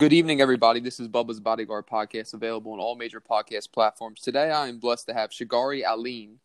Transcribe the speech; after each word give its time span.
Good 0.00 0.12
evening, 0.12 0.40
everybody. 0.40 0.80
This 0.80 0.98
is 0.98 1.06
Bubba's 1.06 1.38
Bodyguard 1.38 1.86
podcast, 1.86 2.34
available 2.34 2.72
on 2.72 2.80
all 2.80 2.96
major 2.96 3.20
podcast 3.20 3.70
platforms. 3.70 4.20
Today, 4.20 4.50
I 4.50 4.66
am 4.66 4.80
blessed 4.80 5.06
to 5.06 5.14
have 5.14 5.30
Shagari 5.30 5.84
Alleyne. 5.84 6.40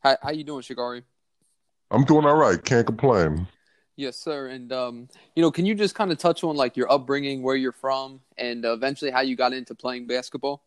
How 0.00 0.16
how 0.20 0.30
you 0.32 0.42
doing, 0.42 0.62
Shagari? 0.62 1.04
I'm 1.92 2.04
doing 2.04 2.26
all 2.26 2.34
right. 2.34 2.60
Can't 2.60 2.84
complain. 2.84 3.46
Yes, 3.94 4.16
sir. 4.16 4.48
And 4.48 4.72
um, 4.72 5.08
you 5.36 5.42
know, 5.42 5.52
can 5.52 5.64
you 5.64 5.76
just 5.76 5.94
kind 5.94 6.10
of 6.10 6.18
touch 6.18 6.42
on 6.42 6.56
like 6.56 6.76
your 6.76 6.90
upbringing, 6.90 7.44
where 7.44 7.54
you're 7.54 7.70
from, 7.70 8.18
and 8.36 8.64
uh, 8.66 8.72
eventually 8.72 9.12
how 9.12 9.20
you 9.20 9.36
got 9.36 9.52
into 9.52 9.76
playing 9.76 10.08
basketball? 10.08 10.64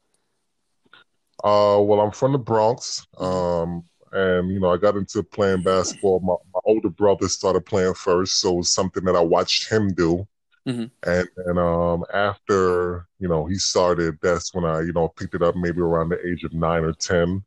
Uh, 1.44 1.82
well, 1.82 2.00
I'm 2.00 2.12
from 2.12 2.32
the 2.32 2.40
Bronx, 2.40 3.06
um, 3.18 3.84
and 4.14 4.50
you 4.50 4.62
know, 4.62 4.72
I 4.72 4.78
got 4.78 4.96
into 4.96 5.22
playing 5.22 5.64
basketball. 5.64 6.22
My, 6.22 6.36
my 6.54 6.62
older 6.64 6.90
brother 6.90 7.28
started 7.28 7.66
playing 7.66 7.96
first, 7.96 8.40
so 8.40 8.54
it 8.54 8.56
was 8.56 8.74
something 8.74 9.04
that 9.04 9.18
I 9.18 9.22
watched 9.22 9.70
him 9.70 9.94
do. 9.94 10.26
Mhm. 10.68 10.92
And 11.06 11.28
and 11.46 11.60
um, 11.60 12.06
after 12.14 13.08
you 13.20 13.28
know 13.28 13.46
he 13.46 13.56
started, 13.56 14.18
that's 14.22 14.54
when 14.54 14.64
I 14.64 14.82
you 14.82 14.94
know 14.94 15.10
picked 15.10 15.36
it 15.36 15.42
up, 15.42 15.56
maybe 15.56 15.82
around 15.82 16.10
the 16.10 16.26
age 16.26 16.44
of 16.44 16.54
nine 16.54 16.84
or 16.84 16.94
ten. 16.94 17.44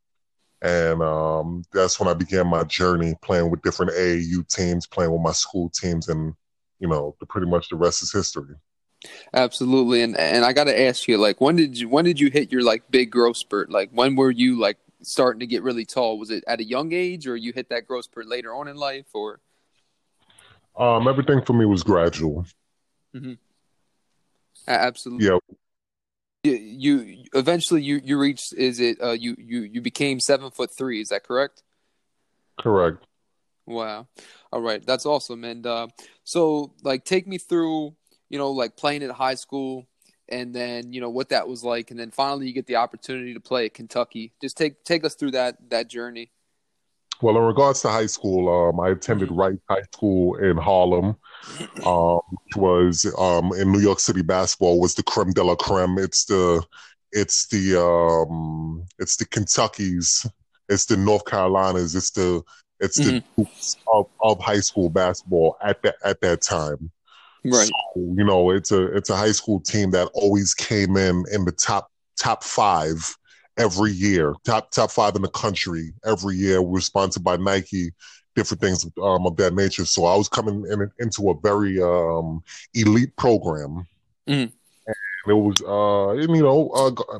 And 0.63 1.03
um, 1.03 1.65
that's 1.73 2.01
when 2.01 2.09
I 2.09 2.15
began 2.15 2.47
my 2.47 2.65
journey 2.65 3.15
playing 3.23 3.51
with 3.51 3.63
different 3.63 3.93
AAU 3.93 4.47
teams, 4.49 4.87
playing 4.87 5.13
with 5.13 5.21
my 5.21 5.33
school 5.33 5.71
teams, 5.71 6.09
and 6.09 6.35
you 6.79 6.89
know, 6.89 7.17
the, 7.21 7.27
pretty 7.27 7.47
much 7.47 7.69
the 7.69 7.77
rest 7.77 8.03
is 8.03 8.13
history. 8.13 8.55
Absolutely. 9.33 10.03
And 10.03 10.17
and 10.17 10.45
I 10.45 10.53
got 10.53 10.65
to 10.65 10.81
ask 10.81 11.07
you, 11.09 11.19
like, 11.19 11.41
when 11.41 11.57
did 11.57 11.79
you 11.79 11.89
when 11.89 12.05
did 12.05 12.21
you 12.21 12.31
hit 12.31 12.53
your 12.53 12.63
like 12.63 12.91
big 12.91 13.11
growth 13.11 13.37
spurt? 13.37 13.71
Like, 13.71 13.91
when 13.93 14.17
were 14.17 14.31
you 14.31 14.59
like 14.59 14.79
starting 15.03 15.41
to 15.41 15.47
get 15.47 15.63
really 15.63 15.85
tall? 15.85 16.19
Was 16.19 16.31
it 16.31 16.45
at 16.47 16.61
a 16.61 16.65
young 16.65 16.93
age, 16.93 17.27
or 17.27 17.37
you 17.37 17.53
hit 17.53 17.69
that 17.71 17.87
growth 17.87 18.05
spurt 18.05 18.27
later 18.27 18.55
on 18.55 18.69
in 18.69 18.77
life, 18.77 19.07
or? 19.15 19.41
Um, 20.79 21.09
everything 21.09 21.43
for 21.43 21.55
me 21.55 21.65
was 21.65 21.83
gradual. 21.83 22.45
A- 24.67 24.71
Absolutely. 24.71 25.27
Yeah, 25.27 25.39
you, 26.53 27.01
you 27.01 27.25
eventually 27.35 27.83
you 27.83 28.01
you 28.05 28.19
reached 28.19 28.53
is 28.55 28.79
it 28.79 29.03
uh 29.03 29.13
you 29.13 29.35
you 29.39 29.63
you 29.63 29.81
became 29.81 30.21
seven 30.21 30.51
foot 30.51 30.71
three 30.77 31.01
is 31.01 31.09
that 31.09 31.25
correct? 31.25 31.63
Correct. 32.59 33.05
wow. 33.67 34.07
All 34.53 34.61
right. 34.61 34.85
That's 34.85 35.07
awesome. 35.07 35.45
And 35.45 35.67
uh 35.67 35.89
so 36.25 36.73
like 36.83 37.05
take 37.05 37.27
me 37.27 37.39
through 37.39 37.97
you 38.29 38.39
know 38.39 38.51
like 38.53 38.77
playing 38.77 39.03
at 39.03 39.11
high 39.11 39.35
school 39.35 39.87
and 40.29 40.55
then 40.55 40.93
you 40.93 41.01
know 41.01 41.11
what 41.11 41.31
that 41.31 41.49
was 41.49 41.65
like. 41.65 41.91
And 41.91 41.99
then 41.99 42.11
finally 42.13 42.47
you 42.47 42.53
get 42.53 42.67
the 42.67 42.77
opportunity 42.77 43.35
to 43.35 43.41
play 43.41 43.67
at 43.67 43.75
kentucky. 43.75 44.33
Just 44.41 44.57
take 44.57 44.85
take 44.85 45.05
us 45.05 45.15
through 45.15 45.33
that 45.33 45.57
that 45.71 45.89
journey 45.89 46.31
Well, 47.23 47.37
in 47.37 47.43
regards 47.43 47.81
to 47.83 47.89
high 47.89 48.07
school, 48.07 48.49
um, 48.49 48.81
I 48.81 48.91
attended 48.91 49.31
Wright 49.31 49.59
High 49.69 49.83
School 49.95 50.37
in 50.37 50.57
Harlem, 50.57 51.17
um, 51.85 52.21
which 52.31 52.57
was 52.57 53.15
um, 53.19 53.53
in 53.55 53.73
New 53.73 53.81
York 53.81 54.01
City. 54.01 54.23
Basketball 54.23 54.81
was 54.81 54.95
the 54.95 55.03
creme 55.03 55.33
de 55.33 55.43
la 55.43 55.55
creme. 55.55 55.99
It's 55.99 56.27
the, 56.27 56.63
it's 57.13 57.47
the, 57.49 57.81
um, 57.81 58.85
it's 58.99 59.17
the 59.17 59.25
Kentuckies, 59.25 60.27
it's 60.69 60.85
the 60.87 60.97
North 60.97 61.25
Carolinas, 61.25 61.95
it's 61.95 62.11
the, 62.11 62.43
it's 62.81 62.99
the 62.99 63.23
Dukes 63.37 63.77
of, 63.93 64.07
of 64.23 64.39
high 64.41 64.61
school 64.61 64.91
basketball 64.91 65.57
at 65.63 65.83
that 65.83 65.97
at 66.05 66.21
that 66.21 66.43
time. 66.43 66.91
right 67.45 67.69
So, 67.69 67.73
you 67.95 68.25
know, 68.25 68.51
it's 68.51 68.73
a 68.73 68.95
it's 68.95 69.11
a 69.11 69.17
high 69.17 69.33
school 69.33 69.61
team 69.61 69.91
that 69.93 70.11
always 70.15 70.55
came 70.55 70.97
in 70.97 71.25
in 71.33 71.45
the 71.45 71.53
top 71.53 71.91
top 72.17 72.45
five 72.45 73.17
every 73.59 73.93
year, 73.93 74.35
top 74.45 74.71
top 74.71 74.91
five 74.91 75.17
in 75.17 75.23
the 75.23 75.29
country 75.29 75.93
every 76.05 76.37
year. 76.37 76.63
We're 76.63 76.81
sponsored 76.81 77.25
by 77.25 77.37
Nike, 77.37 77.91
different 78.35 78.61
things 78.61 78.85
um, 79.03 79.27
of 79.27 79.37
that 79.37 79.55
nature. 79.55 79.85
So 79.85 80.05
I 80.05 80.17
was 80.17 80.29
coming 80.29 80.65
in, 80.71 80.91
into 80.99 81.31
a 81.31 81.41
very 81.41 81.81
um, 81.81 82.43
elite 82.75 83.17
program, 83.17 83.87
Mhm. 84.29 84.53
and 84.87 84.97
it 85.27 85.33
was 85.33 85.57
uh, 85.63 86.11
and, 86.21 86.37
you 86.37 86.43
know 86.43 86.71
uh, 86.71 87.19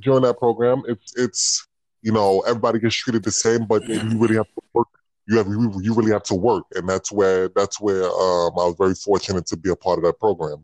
during 0.00 0.22
that 0.22 0.38
program, 0.38 0.82
it's 0.88 1.14
it's 1.16 1.66
you 2.02 2.12
know 2.12 2.40
everybody 2.40 2.78
gets 2.78 2.94
treated 2.96 3.22
the 3.22 3.32
same, 3.32 3.64
but 3.66 3.86
you 3.88 4.18
really 4.18 4.36
have 4.36 4.46
to 4.46 4.62
work. 4.72 4.88
You 5.26 5.38
have 5.38 5.46
you 5.48 5.80
you 5.82 5.94
really 5.94 6.12
have 6.12 6.24
to 6.24 6.34
work, 6.34 6.64
and 6.74 6.88
that's 6.88 7.10
where 7.12 7.48
that's 7.48 7.80
where 7.80 8.04
um, 8.04 8.52
I 8.58 8.66
was 8.66 8.74
very 8.78 8.94
fortunate 8.94 9.46
to 9.46 9.56
be 9.56 9.70
a 9.70 9.76
part 9.76 9.98
of 9.98 10.04
that 10.04 10.18
program. 10.18 10.62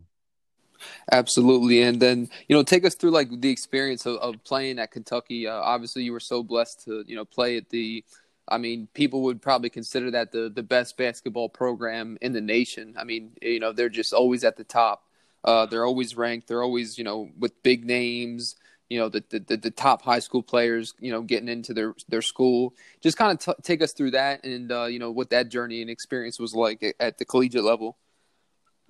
Absolutely 1.13 1.83
and 1.83 2.01
then 2.01 2.29
you 2.49 2.57
know 2.57 2.63
take 2.63 2.85
us 2.85 2.95
through 2.95 3.11
like 3.11 3.29
the 3.41 3.51
experience 3.51 4.07
of, 4.07 4.17
of 4.17 4.43
playing 4.45 4.79
at 4.79 4.91
kentucky 4.91 5.47
uh, 5.47 5.61
obviously 5.61 6.03
you 6.03 6.13
were 6.13 6.21
so 6.21 6.43
blessed 6.43 6.85
to 6.85 7.05
you 7.07 7.17
know 7.17 7.25
play 7.25 7.57
at 7.57 7.69
the 7.71 8.05
I 8.51 8.59
mean, 8.59 8.89
people 8.95 9.23
would 9.23 9.41
probably 9.41 9.71
consider 9.71 10.11
that 10.11 10.33
the, 10.33 10.51
the 10.53 10.63
best 10.63 10.97
basketball 10.97 11.49
program 11.49 12.19
in 12.21 12.33
the 12.33 12.41
nation. 12.41 12.95
I 12.99 13.05
mean, 13.05 13.33
you 13.41 13.61
know, 13.61 13.73
they're 13.73 13.89
just 13.89 14.13
always 14.13 14.43
at 14.43 14.57
the 14.57 14.65
top. 14.65 15.05
Uh, 15.45 15.67
they're 15.67 15.87
always 15.87 16.17
ranked. 16.17 16.49
They're 16.49 16.63
always, 16.63 16.99
you 16.99 17.05
know, 17.05 17.31
with 17.39 17.63
big 17.63 17.85
names. 17.85 18.57
You 18.89 18.99
know, 18.99 19.09
the 19.09 19.23
the, 19.31 19.57
the 19.57 19.71
top 19.71 20.03
high 20.03 20.19
school 20.19 20.43
players. 20.43 20.95
You 20.99 21.13
know, 21.13 21.23
getting 21.23 21.49
into 21.49 21.73
their 21.73 21.95
their 22.09 22.23
school. 22.23 22.75
Just 23.01 23.17
kind 23.17 23.33
of 23.33 23.39
t- 23.39 23.63
take 23.63 23.83
us 23.83 23.93
through 23.93 24.11
that, 24.13 24.45
and 24.45 24.71
uh, 24.73 24.87
you 24.87 24.99
know 24.99 25.13
what 25.13 25.31
that 25.31 25.49
journey 25.49 25.81
and 25.81 25.89
experience 25.89 26.41
was 26.41 26.55
like 26.55 26.83
at, 26.83 26.95
at 26.99 27.19
the 27.19 27.25
collegiate 27.25 27.65
level. 27.65 27.97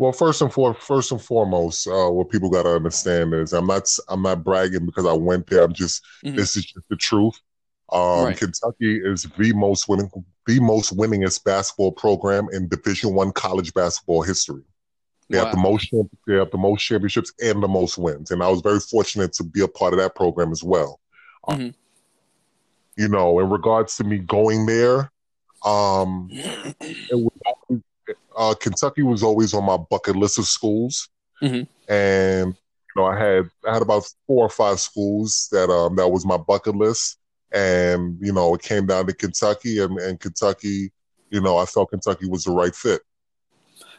Well, 0.00 0.12
first 0.12 0.40
and 0.40 0.50
for, 0.50 0.72
first 0.72 1.12
and 1.12 1.20
foremost, 1.20 1.86
uh, 1.86 2.08
what 2.08 2.30
people 2.30 2.48
got 2.48 2.62
to 2.62 2.70
understand 2.74 3.34
is 3.34 3.52
I'm 3.52 3.66
not 3.66 3.86
I'm 4.08 4.22
not 4.22 4.42
bragging 4.42 4.86
because 4.86 5.04
I 5.04 5.12
went 5.12 5.46
there. 5.46 5.62
I'm 5.62 5.74
just 5.74 6.02
Mhm. 6.24 6.36
this 6.36 6.56
is 6.56 6.64
just 6.64 6.88
the 6.88 6.96
truth. 6.96 7.38
Um, 7.92 8.24
Right. 8.24 8.36
Kentucky 8.38 8.98
is 9.04 9.24
the 9.36 9.52
most 9.52 9.90
winning, 9.90 10.10
the 10.46 10.58
most 10.60 10.96
winningest 10.96 11.44
basketball 11.44 11.92
program 11.92 12.48
in 12.50 12.66
Division 12.66 13.14
One 13.14 13.30
college 13.30 13.74
basketball 13.74 14.22
history. 14.22 14.62
They 15.28 15.36
have 15.36 15.50
the 15.50 15.58
most 15.58 15.86
they 16.26 16.36
have 16.36 16.50
the 16.50 16.56
most 16.56 16.80
championships 16.80 17.34
and 17.42 17.62
the 17.62 17.68
most 17.68 17.98
wins, 17.98 18.30
and 18.30 18.42
I 18.42 18.48
was 18.48 18.62
very 18.62 18.80
fortunate 18.80 19.34
to 19.34 19.44
be 19.44 19.60
a 19.60 19.68
part 19.68 19.92
of 19.92 19.98
that 19.98 20.14
program 20.14 20.50
as 20.50 20.64
well. 20.64 20.98
Uh, 21.46 21.56
Mhm. 21.56 21.74
you 22.96 23.08
know, 23.08 23.38
in 23.38 23.50
regards 23.50 23.96
to 23.96 24.04
me 24.04 24.16
going 24.16 24.64
there, 24.64 25.12
um, 25.62 26.30
it 26.80 27.18
was 27.18 27.32
uh, 28.36 28.54
Kentucky 28.54 29.02
was 29.02 29.22
always 29.22 29.54
on 29.54 29.64
my 29.64 29.76
bucket 29.76 30.16
list 30.16 30.38
of 30.38 30.46
schools, 30.46 31.08
Mhm. 31.42 31.66
and 31.88 32.54
you 32.54 33.02
know, 33.02 33.06
I 33.06 33.18
had 33.18 33.50
I 33.66 33.72
had 33.74 33.82
about 33.82 34.04
four 34.26 34.44
or 34.46 34.50
five 34.50 34.80
schools 34.80 35.48
that 35.52 35.70
um 35.70 35.96
that 35.96 36.08
was 36.08 36.24
my 36.26 36.36
bucket 36.36 36.76
list, 36.76 37.18
and 37.52 38.18
you 38.20 38.32
know, 38.32 38.54
it 38.54 38.62
came 38.62 38.86
down 38.86 39.06
to 39.06 39.12
Kentucky, 39.14 39.78
and 39.80 39.98
and 39.98 40.18
Kentucky, 40.20 40.92
you 41.30 41.40
know, 41.40 41.56
I 41.58 41.66
felt 41.66 41.90
Kentucky 41.90 42.26
was 42.28 42.44
the 42.44 42.52
right 42.52 42.74
fit. 42.74 43.02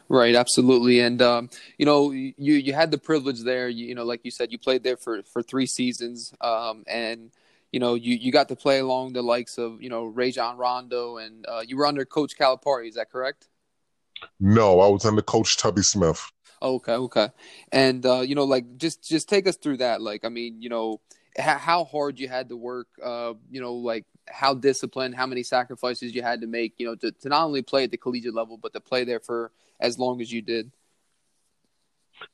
Right, 0.10 0.36
absolutely, 0.36 1.00
and 1.00 1.22
um, 1.22 1.50
you 1.78 1.86
know, 1.86 2.12
you 2.12 2.34
you 2.38 2.74
had 2.74 2.92
the 2.92 2.98
privilege 2.98 3.44
there. 3.44 3.70
You, 3.70 3.88
you 3.88 3.96
know, 3.96 4.04
like 4.04 4.26
you 4.26 4.32
said, 4.32 4.52
you 4.52 4.58
played 4.58 4.84
there 4.84 4.98
for 4.98 5.24
for 5.24 5.42
three 5.42 5.66
seasons, 5.66 6.34
um, 6.42 6.84
and 6.86 7.32
you 7.72 7.80
know, 7.80 7.94
you 7.94 8.16
you 8.16 8.30
got 8.30 8.50
to 8.50 8.56
play 8.58 8.80
along 8.80 9.14
the 9.14 9.22
likes 9.22 9.58
of 9.58 9.82
you 9.82 9.90
know 9.90 10.04
Rajon 10.06 10.58
Rondo, 10.58 11.18
and 11.18 11.46
uh, 11.48 11.64
you 11.66 11.78
were 11.78 11.86
under 11.86 12.04
Coach 12.04 12.38
Calipari. 12.38 12.90
Is 12.90 12.96
that 12.96 13.10
correct? 13.10 13.48
No, 14.40 14.80
I 14.80 14.88
was 14.88 15.06
under 15.06 15.22
Coach 15.22 15.58
Tubby 15.58 15.82
Smith. 15.82 16.22
Okay, 16.62 16.94
okay, 16.94 17.30
and 17.72 18.06
uh, 18.06 18.22
you 18.22 18.36
know, 18.36 18.44
like 18.44 18.78
just 18.78 19.04
just 19.08 19.28
take 19.28 19.48
us 19.48 19.58
through 19.58 19.78
that. 19.78 20.02
Like, 20.02 20.24
I 20.24 20.30
mean, 20.30 20.62
you 20.62 20.70
know, 20.70 21.02
how, 21.38 21.58
how 21.58 21.84
hard 21.86 22.20
you 22.20 22.28
had 22.28 22.50
to 22.50 22.56
work. 22.56 22.88
Uh, 23.04 23.34
you 23.50 23.62
know, 23.62 23.74
like 23.74 24.06
how 24.28 24.54
disciplined, 24.54 25.16
how 25.16 25.26
many 25.26 25.42
sacrifices 25.44 26.14
you 26.14 26.22
had 26.22 26.42
to 26.42 26.48
make. 26.48 26.76
You 26.78 26.86
know, 26.88 26.96
to 26.96 27.12
to 27.12 27.30
not 27.30 27.46
only 27.46 27.64
play 27.64 27.86
at 27.86 27.92
the 27.92 27.98
collegiate 27.98 28.36
level, 28.36 28.58
but 28.58 28.74
to 28.74 28.80
play 28.80 29.04
there 29.04 29.20
for 29.20 29.52
as 29.80 29.98
long 29.98 30.22
as 30.22 30.32
you 30.32 30.42
did. 30.44 30.72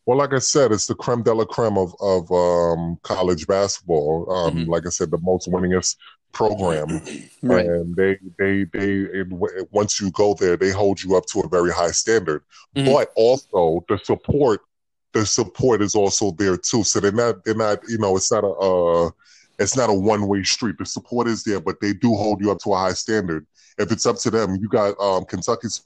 Well, 0.05 0.17
like 0.17 0.33
I 0.33 0.39
said, 0.39 0.71
it's 0.73 0.87
the 0.87 0.95
creme 0.95 1.23
de 1.23 1.33
la 1.33 1.45
creme 1.45 1.77
of 1.77 1.95
of 2.01 2.29
um, 2.31 2.97
college 3.03 3.47
basketball. 3.47 4.29
Um, 4.29 4.65
Mhm. 4.65 4.67
Like 4.67 4.85
I 4.85 4.89
said, 4.89 5.11
the 5.11 5.17
most 5.19 5.49
winningest 5.49 5.95
program, 6.31 7.01
Right. 7.41 7.65
and 7.65 7.95
they 7.95 8.17
they 8.37 8.65
they 8.65 9.23
w- 9.23 9.67
once 9.71 9.99
you 9.99 10.11
go 10.11 10.33
there, 10.33 10.57
they 10.57 10.71
hold 10.71 11.01
you 11.03 11.15
up 11.15 11.25
to 11.27 11.41
a 11.41 11.47
very 11.47 11.71
high 11.71 11.91
standard. 11.91 12.43
Mhm. 12.75 12.93
But 12.93 13.11
also 13.15 13.83
the 13.89 13.97
support, 13.97 14.61
the 15.13 15.25
support 15.25 15.81
is 15.81 15.95
also 15.95 16.31
there 16.31 16.57
too. 16.57 16.83
So 16.83 16.99
they're 16.99 17.11
not 17.11 17.43
they're 17.43 17.55
not 17.55 17.79
you 17.87 17.97
know 17.97 18.15
it's 18.15 18.31
not 18.31 18.43
a 18.43 18.49
uh, 18.49 19.09
it's 19.59 19.75
not 19.75 19.89
a 19.89 19.93
one 19.93 20.27
way 20.27 20.43
street. 20.43 20.77
The 20.77 20.85
support 20.85 21.27
is 21.27 21.43
there, 21.43 21.59
but 21.59 21.79
they 21.81 21.93
do 21.93 22.13
hold 22.13 22.41
you 22.41 22.51
up 22.51 22.59
to 22.59 22.73
a 22.73 22.77
high 22.77 22.93
standard. 22.93 23.47
If 23.79 23.91
it's 23.91 24.05
up 24.05 24.17
to 24.19 24.31
them, 24.31 24.55
you 24.61 24.67
got 24.67 24.99
um, 24.99 25.25
Kentucky's 25.25 25.81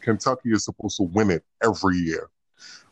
Kentucky 0.00 0.50
is 0.50 0.64
supposed 0.64 0.96
to 0.98 1.04
win 1.04 1.30
it 1.30 1.44
every 1.62 1.96
year, 1.96 2.28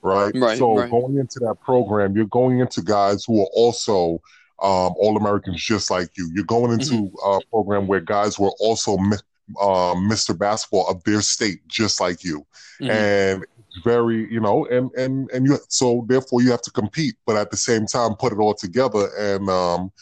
right? 0.02 0.32
Right, 0.37 0.58
so 0.58 0.78
right. 0.78 0.90
going 0.90 1.19
into 1.19 1.40
that 1.40 1.56
program, 1.60 2.16
you're 2.16 2.26
going 2.26 2.60
into 2.60 2.81
guys 2.82 3.25
who 3.25 3.43
are 3.43 3.50
also 3.54 4.20
um, 4.62 4.94
All 4.99 5.17
Americans 5.17 5.62
just 5.62 5.91
like 5.91 6.11
you. 6.17 6.31
You're 6.35 6.44
going 6.44 6.73
into 6.73 7.12
a 7.25 7.41
program 7.50 7.87
where 7.87 8.00
guys 8.00 8.38
were 8.38 8.53
also 8.58 8.97
mi- 8.97 9.17
um, 9.61 10.08
Mr. 10.08 10.37
Basketball 10.37 10.88
of 10.88 11.05
their 11.05 11.20
state, 11.20 11.67
just 11.69 12.00
like 12.00 12.25
you, 12.25 12.47
Mhm. 12.81 12.91
and 12.91 13.44
very, 13.85 14.31
you 14.32 14.41
know, 14.41 14.67
and 14.67 14.91
and 14.94 15.31
and 15.31 15.47
you 15.47 15.58
so 15.69 16.05
therefore 16.08 16.43
you 16.43 16.50
have 16.50 16.62
to 16.62 16.70
compete, 16.70 17.17
but 17.26 17.37
at 17.37 17.50
the 17.50 17.56
same 17.56 17.87
time 17.87 18.14
put 18.14 18.32
it 18.32 18.38
all 18.38 18.55
together 18.55 19.08
and 19.19 19.49
um, 19.50 19.93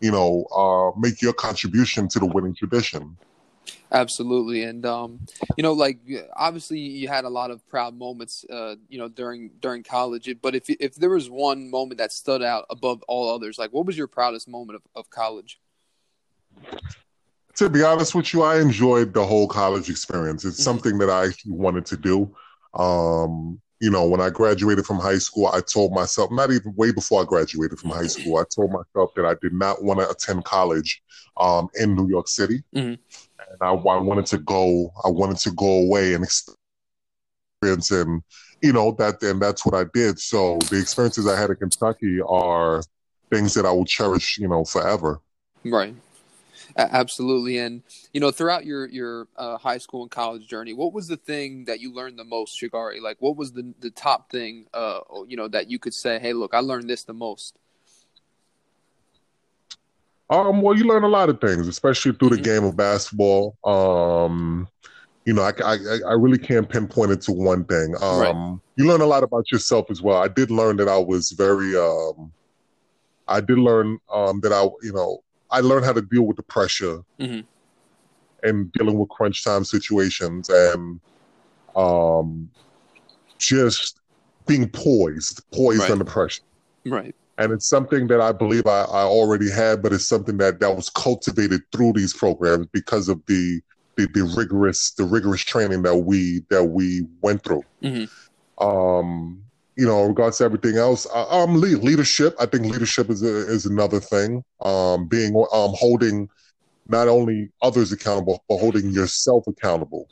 you 0.00 0.10
know 0.10 0.44
uh, 0.54 0.98
make 1.00 1.22
your 1.22 1.32
contribution 1.32 2.08
to 2.08 2.18
the 2.18 2.26
winning 2.26 2.54
tradition. 2.54 3.16
Absolutely, 3.92 4.62
and 4.62 4.86
um, 4.86 5.20
you 5.58 5.62
know, 5.62 5.74
like 5.74 5.98
obviously, 6.34 6.78
you 6.78 7.08
had 7.08 7.26
a 7.26 7.28
lot 7.28 7.50
of 7.50 7.66
proud 7.68 7.94
moments, 7.94 8.42
uh, 8.50 8.76
you 8.88 8.96
know, 8.96 9.08
during 9.08 9.50
during 9.60 9.82
college. 9.82 10.34
But 10.40 10.54
if 10.54 10.64
if 10.70 10.94
there 10.94 11.10
was 11.10 11.28
one 11.28 11.70
moment 11.70 11.98
that 11.98 12.10
stood 12.10 12.42
out 12.42 12.64
above 12.70 13.02
all 13.06 13.34
others, 13.34 13.58
like 13.58 13.70
what 13.70 13.84
was 13.84 13.98
your 13.98 14.06
proudest 14.06 14.48
moment 14.48 14.76
of, 14.76 14.82
of 14.96 15.10
college? 15.10 15.60
To 17.56 17.68
be 17.68 17.82
honest 17.82 18.14
with 18.14 18.32
you, 18.32 18.42
I 18.42 18.60
enjoyed 18.60 19.12
the 19.12 19.26
whole 19.26 19.46
college 19.46 19.90
experience. 19.90 20.46
It's 20.46 20.56
mm-hmm. 20.56 20.62
something 20.62 20.98
that 20.98 21.10
I 21.10 21.28
wanted 21.46 21.84
to 21.86 21.96
do. 21.98 22.34
Um, 22.72 23.60
you 23.78 23.90
know, 23.90 24.06
when 24.06 24.22
I 24.22 24.30
graduated 24.30 24.86
from 24.86 25.00
high 25.00 25.18
school, 25.18 25.48
I 25.48 25.60
told 25.60 25.92
myself, 25.92 26.30
not 26.30 26.50
even 26.50 26.72
way 26.76 26.92
before 26.92 27.20
I 27.20 27.24
graduated 27.26 27.78
from 27.78 27.90
high 27.90 28.06
school, 28.06 28.38
I 28.38 28.44
told 28.54 28.70
myself 28.70 29.12
that 29.16 29.26
I 29.26 29.34
did 29.42 29.52
not 29.52 29.82
want 29.82 30.00
to 30.00 30.08
attend 30.08 30.44
college 30.44 31.02
um, 31.36 31.68
in 31.74 31.94
New 31.94 32.08
York 32.08 32.28
City. 32.28 32.62
Mm-hmm 32.74 32.94
I, 33.62 33.70
I 33.70 34.00
wanted 34.00 34.26
to 34.26 34.38
go. 34.38 34.92
I 35.04 35.08
wanted 35.08 35.38
to 35.38 35.50
go 35.52 35.78
away 35.84 36.14
and 36.14 36.24
experience, 36.24 37.90
and 37.90 38.22
you 38.60 38.72
know 38.72 38.92
that, 38.98 39.22
and 39.22 39.40
that's 39.40 39.64
what 39.64 39.74
I 39.74 39.84
did. 39.92 40.18
So 40.18 40.58
the 40.70 40.78
experiences 40.78 41.26
I 41.26 41.38
had 41.38 41.50
in 41.50 41.56
Kentucky 41.56 42.20
are 42.26 42.82
things 43.30 43.54
that 43.54 43.66
I 43.66 43.72
will 43.72 43.84
cherish, 43.84 44.38
you 44.38 44.48
know, 44.48 44.64
forever. 44.64 45.20
Right. 45.64 45.94
Absolutely, 46.76 47.58
and 47.58 47.82
you 48.12 48.20
know, 48.20 48.30
throughout 48.30 48.64
your 48.64 48.86
your 48.88 49.28
uh, 49.36 49.58
high 49.58 49.78
school 49.78 50.02
and 50.02 50.10
college 50.10 50.46
journey, 50.46 50.72
what 50.72 50.92
was 50.92 51.08
the 51.08 51.16
thing 51.16 51.64
that 51.66 51.80
you 51.80 51.92
learned 51.92 52.18
the 52.18 52.24
most, 52.24 52.58
Shagari? 52.60 53.00
Like, 53.00 53.18
what 53.20 53.36
was 53.36 53.52
the 53.52 53.74
the 53.80 53.90
top 53.90 54.30
thing, 54.30 54.66
uh, 54.72 55.00
you 55.26 55.36
know, 55.36 55.48
that 55.48 55.70
you 55.70 55.78
could 55.78 55.92
say, 55.92 56.18
"Hey, 56.18 56.32
look, 56.32 56.54
I 56.54 56.60
learned 56.60 56.88
this 56.88 57.04
the 57.04 57.12
most." 57.12 57.58
Um, 60.30 60.62
well, 60.62 60.76
you 60.76 60.84
learn 60.84 61.04
a 61.04 61.08
lot 61.08 61.28
of 61.28 61.40
things, 61.40 61.68
especially 61.68 62.12
through 62.12 62.30
the 62.30 62.36
mm-hmm. 62.36 62.44
game 62.44 62.64
of 62.64 62.76
basketball. 62.76 63.56
Um, 63.64 64.68
you 65.24 65.34
know, 65.34 65.42
I, 65.42 65.52
I, 65.62 65.76
I 66.08 66.12
really 66.14 66.38
can't 66.38 66.68
pinpoint 66.68 67.12
it 67.12 67.20
to 67.22 67.32
one 67.32 67.64
thing. 67.64 67.94
Um, 68.00 68.20
right. 68.20 68.58
You 68.76 68.86
learn 68.86 69.02
a 69.02 69.06
lot 69.06 69.22
about 69.22 69.52
yourself 69.52 69.90
as 69.90 70.00
well. 70.00 70.16
I 70.16 70.28
did 70.28 70.50
learn 70.50 70.76
that 70.78 70.88
I 70.88 70.98
was 70.98 71.32
very, 71.32 71.76
um, 71.76 72.32
I 73.28 73.40
did 73.40 73.58
learn 73.58 73.98
um, 74.12 74.40
that 74.40 74.52
I, 74.52 74.64
you 74.82 74.92
know, 74.92 75.22
I 75.50 75.60
learned 75.60 75.84
how 75.84 75.92
to 75.92 76.02
deal 76.02 76.22
with 76.22 76.38
the 76.38 76.42
pressure 76.42 77.02
mm-hmm. 77.20 77.40
and 78.42 78.72
dealing 78.72 78.98
with 78.98 79.10
crunch 79.10 79.44
time 79.44 79.64
situations 79.64 80.48
and 80.48 80.98
um, 81.76 82.50
just 83.38 84.00
being 84.46 84.68
poised, 84.68 85.42
poised 85.52 85.82
right. 85.82 85.90
under 85.90 86.04
pressure. 86.04 86.42
Right 86.84 87.14
and 87.42 87.52
it's 87.52 87.68
something 87.68 88.06
that 88.06 88.20
I 88.20 88.30
believe 88.30 88.66
I, 88.68 88.82
I, 88.82 89.02
already 89.02 89.50
had, 89.50 89.82
but 89.82 89.92
it's 89.92 90.06
something 90.06 90.36
that 90.36 90.60
that 90.60 90.76
was 90.76 90.88
cultivated 90.90 91.62
through 91.72 91.94
these 91.94 92.14
programs 92.14 92.68
because 92.68 93.08
of 93.08 93.20
the 93.26 93.60
the, 93.96 94.06
the 94.14 94.22
rigorous 94.36 94.92
the 94.92 95.04
rigorous 95.04 95.40
training 95.40 95.82
that 95.82 95.96
we 95.96 96.44
that 96.50 96.62
we 96.64 97.04
went 97.20 97.42
through. 97.42 97.64
Mm-hmm. 97.82 98.64
Um, 98.64 99.42
you 99.76 99.86
know, 99.86 100.02
in 100.02 100.08
regards 100.08 100.38
to 100.38 100.44
everything 100.44 100.76
else, 100.76 101.06
uh, 101.12 101.26
um, 101.30 101.60
leadership. 101.60 102.36
I 102.38 102.46
think 102.46 102.66
leadership 102.66 103.10
is 103.10 103.24
a, 103.24 103.50
is 103.50 103.66
another 103.66 103.98
thing. 103.98 104.44
Um, 104.60 105.06
being 105.08 105.34
um 105.52 105.72
holding 105.74 106.28
not 106.86 107.08
only 107.08 107.50
others 107.60 107.90
accountable, 107.90 108.44
but 108.48 108.58
holding 108.58 108.90
yourself 108.90 109.48
accountable 109.48 110.06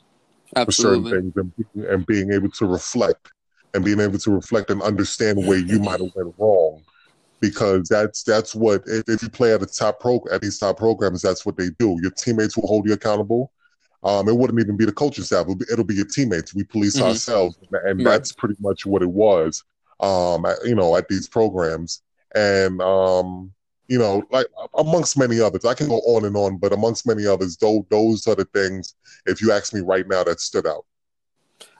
Absolutely. 0.57 1.11
for 1.11 1.15
certain 1.15 1.31
things 1.31 1.53
and, 1.75 1.85
and 1.85 2.05
being 2.05 2.33
able 2.33 2.49
to 2.51 2.65
reflect 2.65 3.31
and 3.73 3.85
being 3.85 4.01
able 4.01 4.19
to 4.19 4.31
reflect 4.31 4.69
and 4.69 4.81
understand 4.81 5.37
where 5.47 5.57
you 5.57 5.79
might 5.79 6.01
have 6.01 6.11
went 6.13 6.35
wrong 6.37 6.83
because 7.41 7.89
that's 7.89 8.23
that's 8.23 8.55
what 8.55 8.83
if, 8.85 9.03
if 9.09 9.23
you 9.23 9.29
play 9.29 9.53
at 9.53 9.61
a 9.61 9.65
top 9.65 9.99
pro 9.99 10.23
at 10.31 10.41
these 10.41 10.59
top 10.59 10.77
programs, 10.77 11.21
that's 11.21 11.45
what 11.45 11.57
they 11.57 11.69
do. 11.71 11.97
Your 12.01 12.11
teammates 12.11 12.55
will 12.55 12.67
hold 12.67 12.87
you 12.87 12.93
accountable. 12.93 13.51
Um, 14.03 14.29
it 14.29 14.35
wouldn't 14.35 14.59
even 14.59 14.77
be 14.77 14.85
the 14.85 14.91
coaching 14.91 15.23
staff; 15.23 15.41
it'll 15.41 15.55
be, 15.55 15.65
it'll 15.71 15.85
be 15.85 15.95
your 15.95 16.05
teammates. 16.05 16.55
We 16.55 16.63
police 16.63 16.95
mm-hmm. 16.95 17.09
ourselves, 17.09 17.57
and 17.71 17.99
right. 17.99 18.11
that's 18.11 18.31
pretty 18.31 18.55
much 18.59 18.85
what 18.85 19.01
it 19.01 19.09
was. 19.09 19.63
Um, 19.99 20.45
at, 20.45 20.57
you 20.63 20.75
know, 20.75 20.95
at 20.95 21.07
these 21.07 21.27
programs, 21.27 22.01
and 22.33 22.81
um, 22.81 23.51
you 23.87 23.99
know, 23.99 24.23
like 24.31 24.47
amongst 24.77 25.17
many 25.17 25.39
others, 25.39 25.65
I 25.65 25.73
can 25.73 25.87
go 25.87 25.97
on 25.99 26.25
and 26.25 26.35
on, 26.37 26.57
but 26.57 26.71
amongst 26.71 27.05
many 27.05 27.27
others, 27.27 27.57
those 27.57 27.83
those 27.89 28.27
are 28.27 28.35
the 28.35 28.45
things. 28.45 28.95
If 29.25 29.41
you 29.41 29.51
ask 29.51 29.73
me 29.73 29.81
right 29.81 30.07
now, 30.07 30.23
that 30.23 30.39
stood 30.39 30.65
out. 30.65 30.85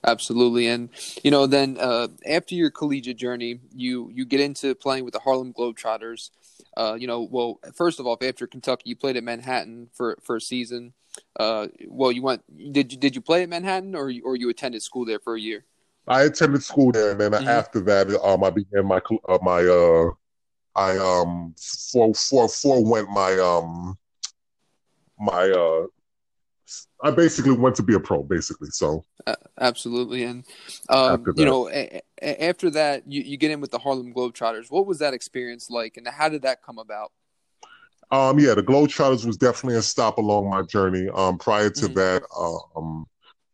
Absolutely, 0.03 0.67
and 0.67 0.89
you 1.23 1.31
know, 1.31 1.45
then 1.45 1.77
uh, 1.79 2.07
after 2.27 2.55
your 2.55 2.71
collegiate 2.71 3.17
journey, 3.17 3.59
you 3.73 4.09
you 4.13 4.25
get 4.25 4.39
into 4.39 4.73
playing 4.75 5.05
with 5.05 5.13
the 5.13 5.19
Harlem 5.19 5.53
Globetrotters. 5.53 6.31
Uh, 6.75 6.95
you 6.97 7.05
know, 7.05 7.21
well, 7.21 7.59
first 7.75 7.99
of 7.99 8.07
all, 8.07 8.17
after 8.21 8.47
Kentucky, 8.47 8.89
you 8.89 8.95
played 8.95 9.17
at 9.17 9.23
Manhattan 9.23 9.89
for 9.93 10.17
for 10.23 10.37
a 10.37 10.41
season. 10.41 10.93
Uh, 11.39 11.67
well, 11.87 12.11
you 12.11 12.21
went. 12.21 12.41
Did 12.73 12.91
you 12.91 12.97
did 12.97 13.15
you 13.15 13.21
play 13.21 13.43
at 13.43 13.49
Manhattan, 13.49 13.95
or 13.95 14.11
or 14.23 14.35
you 14.35 14.49
attended 14.49 14.81
school 14.81 15.05
there 15.05 15.19
for 15.19 15.35
a 15.35 15.39
year? 15.39 15.65
I 16.07 16.23
attended 16.23 16.63
school 16.63 16.91
there, 16.91 17.11
and 17.11 17.19
then 17.19 17.31
mm-hmm. 17.31 17.47
after 17.47 17.79
that, 17.81 18.09
um, 18.23 18.43
I 18.43 18.49
began 18.49 18.85
my 18.85 19.01
uh, 19.27 19.37
my 19.41 19.61
uh, 19.63 20.09
I 20.75 20.97
um 20.97 21.53
for 21.91 22.13
for 22.13 22.47
forewent 22.47 23.09
my 23.09 23.37
um 23.39 23.97
my 25.19 25.49
uh 25.49 25.87
I 27.03 27.11
basically 27.11 27.51
went 27.51 27.75
to 27.77 27.83
be 27.83 27.95
a 27.95 27.99
pro, 27.99 28.23
basically. 28.23 28.69
So 28.69 29.03
uh, 29.25 29.35
absolutely, 29.59 30.23
and 30.23 30.45
um, 30.89 31.25
you 31.35 31.45
know, 31.45 31.69
a- 31.69 32.01
a- 32.21 32.43
after 32.43 32.69
that, 32.71 33.03
you, 33.07 33.21
you 33.21 33.37
get 33.37 33.51
in 33.51 33.59
with 33.61 33.71
the 33.71 33.79
Harlem 33.79 34.13
Globetrotters. 34.13 34.69
What 34.69 34.85
was 34.85 34.99
that 34.99 35.13
experience 35.13 35.69
like, 35.69 35.97
and 35.97 36.07
how 36.07 36.29
did 36.29 36.43
that 36.43 36.61
come 36.63 36.77
about? 36.77 37.11
Um, 38.11 38.39
yeah, 38.39 38.53
the 38.53 38.63
Globetrotters 38.63 39.25
was 39.25 39.37
definitely 39.37 39.77
a 39.77 39.81
stop 39.81 40.17
along 40.17 40.49
my 40.49 40.63
journey. 40.63 41.09
Um, 41.13 41.37
prior 41.37 41.69
to 41.69 41.85
mm-hmm. 41.85 41.93
that, 41.93 42.23
um, 42.75 43.05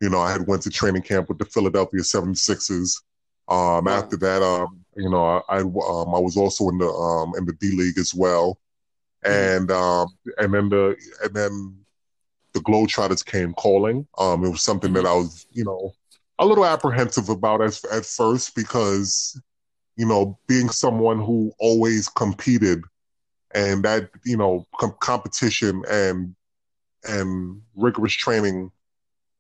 you 0.01 0.09
know, 0.09 0.19
I 0.19 0.31
had 0.31 0.47
went 0.47 0.63
to 0.63 0.69
training 0.69 1.03
camp 1.03 1.29
with 1.29 1.38
the 1.38 1.45
Philadelphia 1.45 2.01
76ers. 2.01 3.01
Um, 3.49 3.85
wow. 3.85 3.91
after 3.91 4.17
that, 4.17 4.41
um, 4.41 4.83
you 4.95 5.09
know, 5.09 5.23
I, 5.47 5.57
I, 5.57 5.59
um, 5.59 6.15
I 6.15 6.19
was 6.19 6.35
also 6.35 6.67
in 6.69 6.79
the 6.79 6.88
um, 6.88 7.33
in 7.38 7.45
the 7.45 7.53
D 7.53 7.77
League 7.77 7.97
as 7.97 8.13
well, 8.13 8.59
mm-hmm. 9.23 9.61
and 9.61 9.71
um, 9.71 10.07
and 10.38 10.53
then 10.53 10.69
the 10.69 10.97
and 11.23 11.33
then 11.33 11.77
the 12.57 12.63
Globetrotters 12.63 13.24
came 13.24 13.54
calling. 13.54 14.07
Um, 14.18 14.44
it 14.44 14.50
was 14.50 14.63
something 14.63 14.94
that 14.94 15.06
I 15.06 15.13
was, 15.13 15.45
you 15.51 15.63
know, 15.63 15.94
a 16.39 16.45
little 16.45 16.65
apprehensive 16.65 17.30
about 17.30 17.62
at, 17.62 17.80
at 17.92 18.06
first 18.06 18.56
because, 18.56 19.39
you 19.95 20.07
know, 20.07 20.39
being 20.48 20.69
someone 20.69 21.19
who 21.19 21.51
always 21.59 22.09
competed 22.09 22.83
and 23.54 23.83
that, 23.83 24.09
you 24.25 24.38
know, 24.38 24.65
com- 24.80 24.95
competition 25.00 25.83
and 25.89 26.36
and 27.07 27.62
rigorous 27.75 28.13
training 28.13 28.71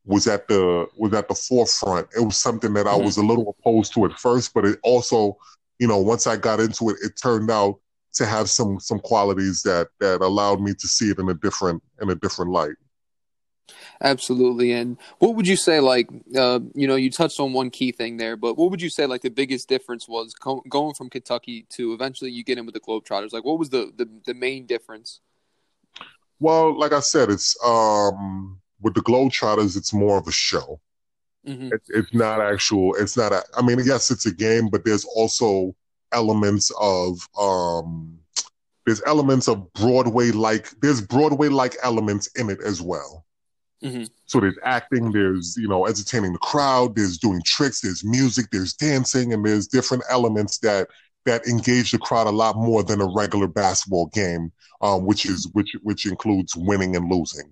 was 0.05 0.27
at 0.27 0.47
the 0.47 0.87
was 0.95 1.13
at 1.13 1.27
the 1.27 1.35
forefront. 1.35 2.07
It 2.15 2.21
was 2.21 2.37
something 2.37 2.73
that 2.73 2.85
mm-hmm. 2.85 3.01
I 3.01 3.03
was 3.03 3.17
a 3.17 3.23
little 3.23 3.55
opposed 3.59 3.93
to 3.95 4.05
at 4.05 4.13
first, 4.13 4.53
but 4.53 4.63
it 4.63 4.79
also, 4.83 5.37
you 5.79 5.87
know, 5.87 5.97
once 5.97 6.27
I 6.27 6.37
got 6.37 6.59
into 6.59 6.89
it, 6.89 6.97
it 7.03 7.13
turned 7.21 7.49
out 7.49 7.79
to 8.13 8.25
have 8.27 8.47
some 8.49 8.79
some 8.79 8.99
qualities 8.99 9.63
that 9.63 9.87
that 9.99 10.21
allowed 10.21 10.61
me 10.61 10.73
to 10.75 10.87
see 10.87 11.09
it 11.09 11.17
in 11.17 11.29
a 11.29 11.33
different 11.33 11.81
in 12.01 12.11
a 12.11 12.15
different 12.15 12.51
light. 12.51 12.75
Absolutely. 14.01 14.71
And 14.71 14.97
what 15.19 15.35
would 15.35 15.47
you 15.47 15.55
say, 15.55 15.79
like, 15.79 16.07
uh, 16.35 16.59
you 16.73 16.87
know, 16.87 16.95
you 16.95 17.11
touched 17.11 17.39
on 17.39 17.53
one 17.53 17.69
key 17.69 17.91
thing 17.91 18.17
there, 18.17 18.35
but 18.35 18.57
what 18.57 18.71
would 18.71 18.81
you 18.81 18.89
say, 18.89 19.05
like, 19.05 19.21
the 19.21 19.29
biggest 19.29 19.67
difference 19.67 20.07
was 20.07 20.33
co- 20.33 20.63
going 20.69 20.93
from 20.93 21.09
Kentucky 21.09 21.65
to 21.71 21.93
eventually 21.93 22.31
you 22.31 22.43
get 22.43 22.57
in 22.57 22.65
with 22.65 22.73
the 22.73 22.79
Globetrotters? 22.79 23.33
Like, 23.33 23.43
what 23.43 23.59
was 23.59 23.69
the, 23.69 23.91
the, 23.95 24.07
the 24.25 24.33
main 24.33 24.65
difference? 24.65 25.19
Well, 26.39 26.77
like 26.77 26.93
I 26.93 26.99
said, 26.99 27.29
it's 27.29 27.57
um, 27.65 28.59
with 28.81 28.93
the 28.93 29.01
Globetrotters, 29.01 29.75
it's 29.75 29.93
more 29.93 30.17
of 30.17 30.27
a 30.27 30.31
show. 30.31 30.79
Mm-hmm. 31.47 31.73
It, 31.73 31.81
it's 31.87 32.13
not 32.13 32.41
actual. 32.41 32.93
It's 32.95 33.15
not 33.15 33.31
a. 33.31 33.43
I 33.57 33.61
mean, 33.61 33.79
yes, 33.83 34.11
it's 34.11 34.25
a 34.25 34.33
game, 34.33 34.67
but 34.67 34.83
there's 34.83 35.05
also 35.05 35.73
elements 36.11 36.71
of 36.79 37.19
um, 37.39 38.19
there's 38.85 39.01
elements 39.05 39.47
of 39.47 39.71
Broadway 39.73 40.31
like. 40.31 40.69
There's 40.81 41.01
Broadway 41.01 41.47
like 41.47 41.75
elements 41.83 42.27
in 42.35 42.49
it 42.49 42.59
as 42.61 42.81
well. 42.81 43.25
Mm-hmm. 43.83 44.05
So 44.25 44.39
there's 44.39 44.57
acting, 44.63 45.11
there's 45.11 45.55
you 45.57 45.67
know 45.67 45.85
entertaining 45.85 46.33
the 46.33 46.39
crowd, 46.39 46.95
there's 46.95 47.17
doing 47.17 47.41
tricks, 47.45 47.81
there's 47.81 48.03
music, 48.03 48.47
there's 48.51 48.73
dancing, 48.73 49.33
and 49.33 49.45
there's 49.45 49.67
different 49.67 50.03
elements 50.09 50.57
that 50.59 50.87
that 51.25 51.45
engage 51.45 51.91
the 51.91 51.97
crowd 51.97 52.25
a 52.25 52.31
lot 52.31 52.55
more 52.55 52.83
than 52.83 53.01
a 53.01 53.05
regular 53.05 53.47
basketball 53.47 54.07
game, 54.07 54.51
um, 54.81 55.05
which 55.05 55.25
is 55.25 55.47
which 55.53 55.75
which 55.83 56.05
includes 56.05 56.55
winning 56.55 56.95
and 56.95 57.09
losing. 57.11 57.51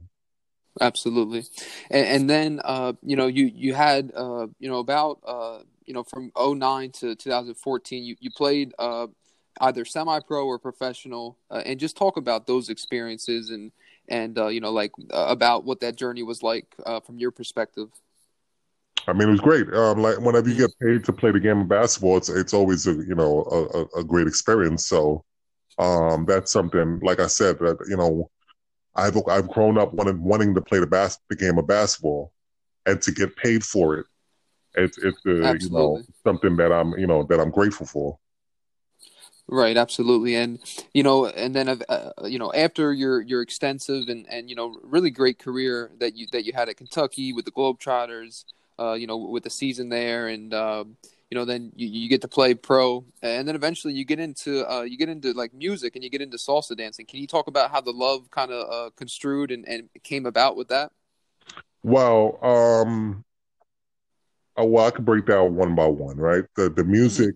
Absolutely, 0.82 1.44
and, 1.91 2.08
and 2.08 2.29
then 2.29 2.62
uh, 2.63 2.94
you 3.03 3.15
know 3.15 3.27
you 3.27 3.46
you 3.53 3.74
had 3.74 4.12
uh, 4.15 4.48
you 4.60 4.67
know 4.67 4.79
about 4.79 5.20
uh, 5.25 5.60
you 5.86 5.94
know 5.94 6.03
from 6.03 6.32
09 6.38 6.91
to 6.91 7.15
2014 7.15 8.03
you 8.03 8.15
you 8.20 8.32
played 8.32 8.74
uh, 8.79 9.08
either 9.62 9.86
semi 9.86 10.20
pro 10.22 10.46
or 10.46 10.58
professional, 10.58 11.38
uh, 11.51 11.62
and 11.65 11.79
just 11.79 11.96
talk 11.96 12.17
about 12.17 12.48
those 12.48 12.70
experiences 12.70 13.51
and 13.51 13.72
and 14.07 14.38
uh, 14.38 14.47
you 14.47 14.62
know 14.62 14.71
like 14.71 14.91
uh, 15.13 15.27
about 15.29 15.65
what 15.65 15.79
that 15.79 15.95
journey 15.95 16.24
was 16.24 16.43
like 16.43 16.75
uh, 16.85 17.00
from 17.00 17.17
your 17.17 17.31
perspective 17.31 17.89
I 19.07 19.13
mean, 19.13 19.27
it 19.27 19.31
was 19.31 19.41
great. 19.41 19.71
Um, 19.74 20.01
like 20.01 20.19
whenever 20.19 20.50
you 20.50 20.55
get 20.55 20.79
paid 20.79 21.05
to 21.05 21.13
play 21.13 21.31
the 21.31 21.39
game 21.39 21.62
of 21.62 21.67
basketball, 21.67 22.17
it's 22.17 22.29
it's 22.29 22.53
always 22.53 22.88
a 22.88 22.93
you 22.93 23.15
know 23.15 23.88
a, 23.95 24.00
a 24.00 24.03
great 24.03 24.27
experience. 24.27 24.88
So 24.88 25.24
um, 25.77 26.25
that's 26.25 26.51
something. 26.51 27.00
Like 27.01 27.19
I 27.19 27.27
said, 27.27 27.59
that 27.59 27.77
you 27.88 27.97
know, 27.97 28.29
I've 28.95 29.15
I've 29.27 29.47
grown 29.47 29.77
up 29.77 29.93
wanting 29.93 30.24
wanting 30.24 30.55
to 30.55 30.62
play 30.62 30.79
the 30.79 30.88
bas- 30.88 31.19
the 31.29 31.35
game 31.35 31.57
of 31.57 31.67
basketball, 31.67 32.31
and 32.85 33.01
to 33.03 33.12
get 33.12 33.35
paid 33.35 33.63
for 33.63 33.97
it. 33.97 34.05
It's 34.75 34.97
it's 34.97 35.19
uh, 35.25 35.53
you 35.53 35.69
know 35.69 36.01
something 36.24 36.57
that 36.57 36.71
I'm 36.71 36.97
you 36.97 37.07
know 37.07 37.24
that 37.24 37.39
I'm 37.39 37.51
grateful 37.51 37.85
for. 37.85 38.17
Right, 39.47 39.77
absolutely, 39.77 40.35
and 40.35 40.59
you 40.91 41.03
know, 41.03 41.27
and 41.27 41.55
then 41.55 41.69
uh, 41.69 42.11
you 42.23 42.39
know, 42.39 42.51
after 42.51 42.91
your 42.91 43.21
your 43.21 43.43
extensive 43.43 44.07
and 44.07 44.25
and 44.27 44.49
you 44.49 44.55
know, 44.55 44.79
really 44.81 45.11
great 45.11 45.37
career 45.37 45.91
that 45.99 46.15
you 46.15 46.25
that 46.31 46.45
you 46.45 46.53
had 46.53 46.67
at 46.67 46.77
Kentucky 46.77 47.31
with 47.31 47.45
the 47.45 47.51
Globetrotters, 47.51 48.45
uh, 48.79 48.93
you 48.93 49.05
know, 49.05 49.17
with 49.17 49.43
the 49.43 49.51
season 49.51 49.89
there, 49.89 50.29
and 50.29 50.51
uh, 50.51 50.83
you 51.29 51.35
know, 51.35 51.45
then 51.45 51.71
you, 51.75 51.87
you 51.87 52.09
get 52.09 52.21
to 52.21 52.27
play 52.27 52.55
pro, 52.55 53.05
and 53.21 53.47
then 53.47 53.55
eventually 53.55 53.93
you 53.93 54.03
get 54.03 54.19
into 54.19 54.67
uh, 54.67 54.81
you 54.81 54.97
get 54.97 55.09
into 55.09 55.31
like 55.33 55.53
music 55.53 55.93
and 55.95 56.03
you 56.03 56.09
get 56.09 56.21
into 56.21 56.37
salsa 56.37 56.75
dancing. 56.75 57.05
Can 57.05 57.19
you 57.19 57.27
talk 57.27 57.45
about 57.45 57.69
how 57.69 57.81
the 57.81 57.91
love 57.91 58.31
kind 58.31 58.51
of 58.51 58.67
uh, 58.71 58.89
construed 58.95 59.51
and, 59.51 59.67
and 59.67 59.89
came 60.01 60.25
about 60.25 60.55
with 60.55 60.69
that? 60.69 60.91
Well, 61.83 62.39
um, 62.41 63.23
oh, 64.57 64.65
well, 64.65 64.87
I 64.87 64.89
could 64.89 65.05
break 65.05 65.27
down 65.27 65.55
one 65.55 65.75
by 65.75 65.85
one, 65.85 66.17
right? 66.17 66.45
The 66.55 66.71
the 66.71 66.83
music 66.83 67.35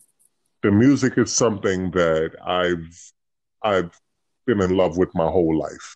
the 0.61 0.71
music 0.71 1.17
is 1.17 1.33
something 1.33 1.91
that 1.91 2.31
I've 2.45 3.13
I've 3.63 3.99
been 4.45 4.61
in 4.61 4.75
love 4.75 4.97
with 4.97 5.13
my 5.15 5.27
whole 5.27 5.57
life, 5.57 5.95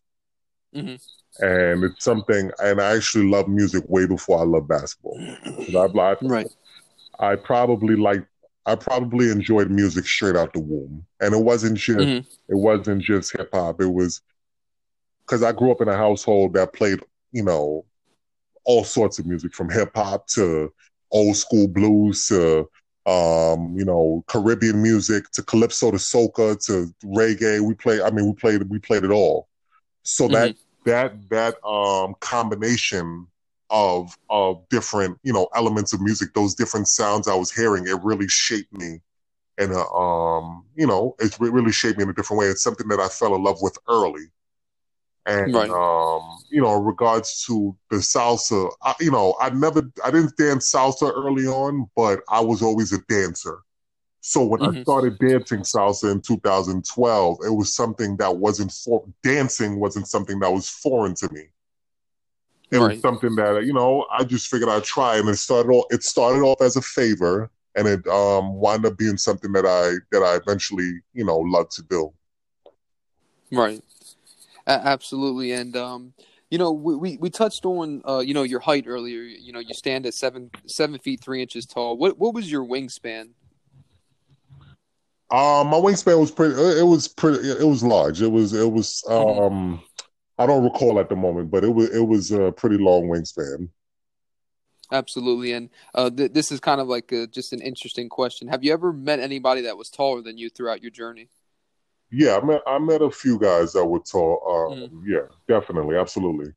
mm-hmm. 0.76 1.46
and 1.46 1.84
it's 1.84 2.04
something. 2.04 2.52
And 2.60 2.82
I 2.82 2.96
actually 2.96 3.28
love 3.30 3.48
music 3.48 3.84
way 3.88 4.06
before 4.06 4.40
I 4.40 4.44
love 4.44 4.68
basketball. 4.68 5.20
I've, 5.46 5.98
I've, 5.98 6.18
right. 6.22 6.48
I 7.20 7.36
probably 7.36 7.96
like 7.96 8.26
I 8.66 8.76
probably 8.76 9.30
enjoyed 9.30 9.70
music 9.70 10.06
straight 10.06 10.36
out 10.36 10.54
the 10.54 10.60
womb, 10.60 11.06
and 11.20 11.34
it 11.34 11.44
wasn't 11.44 11.78
just 11.78 12.00
mm-hmm. 12.00 12.28
it 12.50 12.56
wasn't 12.56 13.02
just 13.02 13.36
hip 13.36 13.50
hop. 13.54 13.82
It 13.82 13.88
was 13.88 14.22
because 15.26 15.44
I 15.44 15.52
grew 15.52 15.72
up 15.72 15.82
in 15.82 15.90
a 15.90 15.98
household 15.98 16.54
that 16.54 16.74
played 16.74 17.00
you 17.32 17.44
know 17.44 17.86
all 18.66 18.86
sorts 18.86 19.20
of 19.20 19.26
music 19.26 19.54
from 19.54 19.70
hip 19.70 19.92
hop 19.94 20.28
to 20.28 20.72
old 21.12 21.36
school 21.36 21.68
blues 21.68 22.28
to 22.28 22.70
um, 23.06 23.76
you 23.78 23.84
know, 23.84 24.24
Caribbean 24.28 24.82
music 24.82 25.30
to 25.32 25.44
calypso 25.44 25.92
to 25.92 25.98
soca 25.98 26.64
to 26.66 26.94
reggae. 27.06 27.60
We 27.60 27.74
play. 27.74 28.02
I 28.02 28.10
mean, 28.12 28.28
we 28.28 28.34
played. 28.34 28.70
We 28.70 28.80
played 28.80 29.04
it 29.04 29.12
all. 29.12 29.48
So 30.04 30.26
mm-hmm. 30.26 30.34
that 30.34 30.56
that 30.86 31.30
that 31.30 31.68
um 31.68 32.16
combination 32.20 33.28
of 33.70 34.16
of 34.30 34.68
different 34.70 35.18
you 35.24 35.34
know 35.34 35.50
elements 35.56 35.94
of 35.94 36.02
music, 36.02 36.34
those 36.34 36.56
different 36.56 36.88
sounds 36.88 37.28
I 37.28 37.36
was 37.36 37.52
hearing, 37.52 37.88
it 37.88 38.02
really 38.04 38.28
shaped 38.28 38.72
me. 38.74 39.02
And 39.58 39.74
um, 39.74 40.66
you 40.76 40.88
know, 40.88 41.16
it 41.20 41.38
really 41.40 41.72
shaped 41.72 41.98
me 41.98 42.04
in 42.04 42.10
a 42.10 42.14
different 42.14 42.40
way. 42.40 42.48
It's 42.48 42.64
something 42.64 42.88
that 42.88 43.00
I 43.00 43.08
fell 43.08 43.36
in 43.36 43.44
love 43.44 43.58
with 43.62 43.78
early. 43.88 44.26
And 45.26 45.54
right. 45.54 45.70
um, 45.70 46.38
you 46.50 46.62
know, 46.62 46.78
in 46.78 46.84
regards 46.84 47.46
to 47.46 47.76
the 47.90 47.98
salsa, 47.98 48.70
I, 48.82 48.94
you 49.00 49.12
know, 49.12 49.36
I 49.40 49.50
never, 49.52 49.90
I 50.04 50.12
didn't 50.12 50.36
dance 50.38 50.72
salsa 50.72 51.12
early 51.16 51.46
on, 51.46 51.90
but 51.96 52.22
I 52.30 52.42
was 52.42 52.62
always 52.62 52.92
a 52.92 53.00
dancer. 53.08 53.60
So 54.20 54.46
when 54.46 54.62
mm-hmm. 54.62 54.80
I 54.80 54.84
started 54.84 55.18
dancing 55.20 55.62
salsa 55.62 56.12
in 56.12 56.22
2012, 56.22 57.38
it 57.46 57.50
was 57.50 57.76
something 57.76 58.18
that 58.18 58.36
wasn't 58.36 58.72
for 58.72 59.06
dancing 59.22 59.80
wasn't 59.80 60.08
something 60.08 60.40
that 60.40 60.52
was 60.52 60.70
foreign 60.70 61.16
to 61.16 61.32
me. 61.32 61.48
It 62.72 62.80
right. 62.80 62.94
was 62.94 63.02
something 63.02 63.36
that 63.36 63.66
you 63.66 63.74
know 63.74 64.06
I 64.12 64.24
just 64.24 64.48
figured 64.48 64.70
I'd 64.70 64.84
try, 64.84 65.18
and 65.18 65.28
it 65.30 65.36
started 65.36 65.70
off. 65.70 65.86
It 65.92 66.04
started 66.04 66.40
off 66.40 66.62
as 66.62 66.78
a 66.78 66.82
favor, 66.82 67.52
and 67.76 67.88
it 67.88 68.08
um, 68.08 68.56
wound 68.56 68.86
up 68.86 68.98
being 68.98 69.18
something 69.18 69.52
that 69.52 69.66
I 69.66 69.96
that 70.12 70.24
I 70.24 70.38
eventually 70.38 71.02
you 71.14 71.26
know 71.26 71.38
loved 71.38 71.72
to 71.74 71.84
do. 71.84 72.14
Right 73.52 73.84
absolutely, 74.68 75.52
and 75.52 75.76
um, 75.76 76.14
you 76.50 76.58
know, 76.58 76.72
we, 76.72 76.96
we, 76.96 77.18
we 77.18 77.30
touched 77.30 77.66
on 77.66 78.02
uh, 78.08 78.20
you 78.20 78.34
know 78.34 78.44
your 78.44 78.60
height 78.60 78.86
earlier. 78.88 79.22
You 79.22 79.54
know, 79.54 79.60
you 79.60 79.74
stand 79.74 80.06
at 80.06 80.14
seven 80.14 80.52
seven 80.68 81.00
feet 81.00 81.22
three 81.22 81.42
inches 81.42 81.66
tall. 81.66 81.98
What 81.98 82.20
what 82.20 82.34
was 82.34 82.52
your 82.52 82.66
wingspan? 82.66 83.30
Um, 85.32 85.68
my 85.68 85.78
wingspan 85.78 86.20
was 86.20 86.30
pretty. 86.30 86.54
It 86.54 86.86
was 86.86 87.08
pretty. 87.08 87.50
It 87.50 87.68
was 87.68 87.84
large. 87.84 88.22
It 88.22 88.32
was. 88.32 88.54
It 88.54 88.72
was. 88.72 89.04
Mm-hmm. 89.08 89.42
Um, 89.42 89.84
I 90.38 90.46
don't 90.46 90.64
recall 90.64 91.00
at 91.00 91.10
the 91.10 91.16
moment, 91.16 91.50
but 91.50 91.64
it 91.64 91.70
was. 91.70 91.90
It 91.90 92.06
was 92.06 92.32
a 92.32 92.52
pretty 92.52 92.78
long 92.78 93.06
wingspan. 93.08 93.70
Absolutely, 94.92 95.54
and 95.54 95.72
uh, 95.96 96.12
th- 96.12 96.34
this 96.34 96.52
is 96.52 96.60
kind 96.60 96.80
of 96.80 96.88
like 96.88 97.12
a, 97.12 97.26
just 97.26 97.52
an 97.52 97.62
interesting 97.62 98.10
question. 98.10 98.48
Have 98.48 98.64
you 98.64 98.74
ever 98.74 98.94
met 98.94 99.20
anybody 99.20 99.62
that 99.62 99.76
was 99.76 99.90
taller 99.90 100.22
than 100.22 100.38
you 100.38 100.52
throughout 100.52 100.84
your 100.84 100.92
journey? 100.92 101.30
Yeah, 102.16 102.38
I 102.38 102.46
met 102.46 102.62
I 102.68 102.78
met 102.78 103.02
a 103.02 103.10
few 103.10 103.40
guys 103.40 103.74
that 103.74 103.84
were 103.84 104.00
tall. 104.00 104.70
Um, 104.72 104.78
mm. 104.78 105.02
Yeah, 105.04 105.36
definitely, 105.48 105.96
absolutely. 105.98 106.54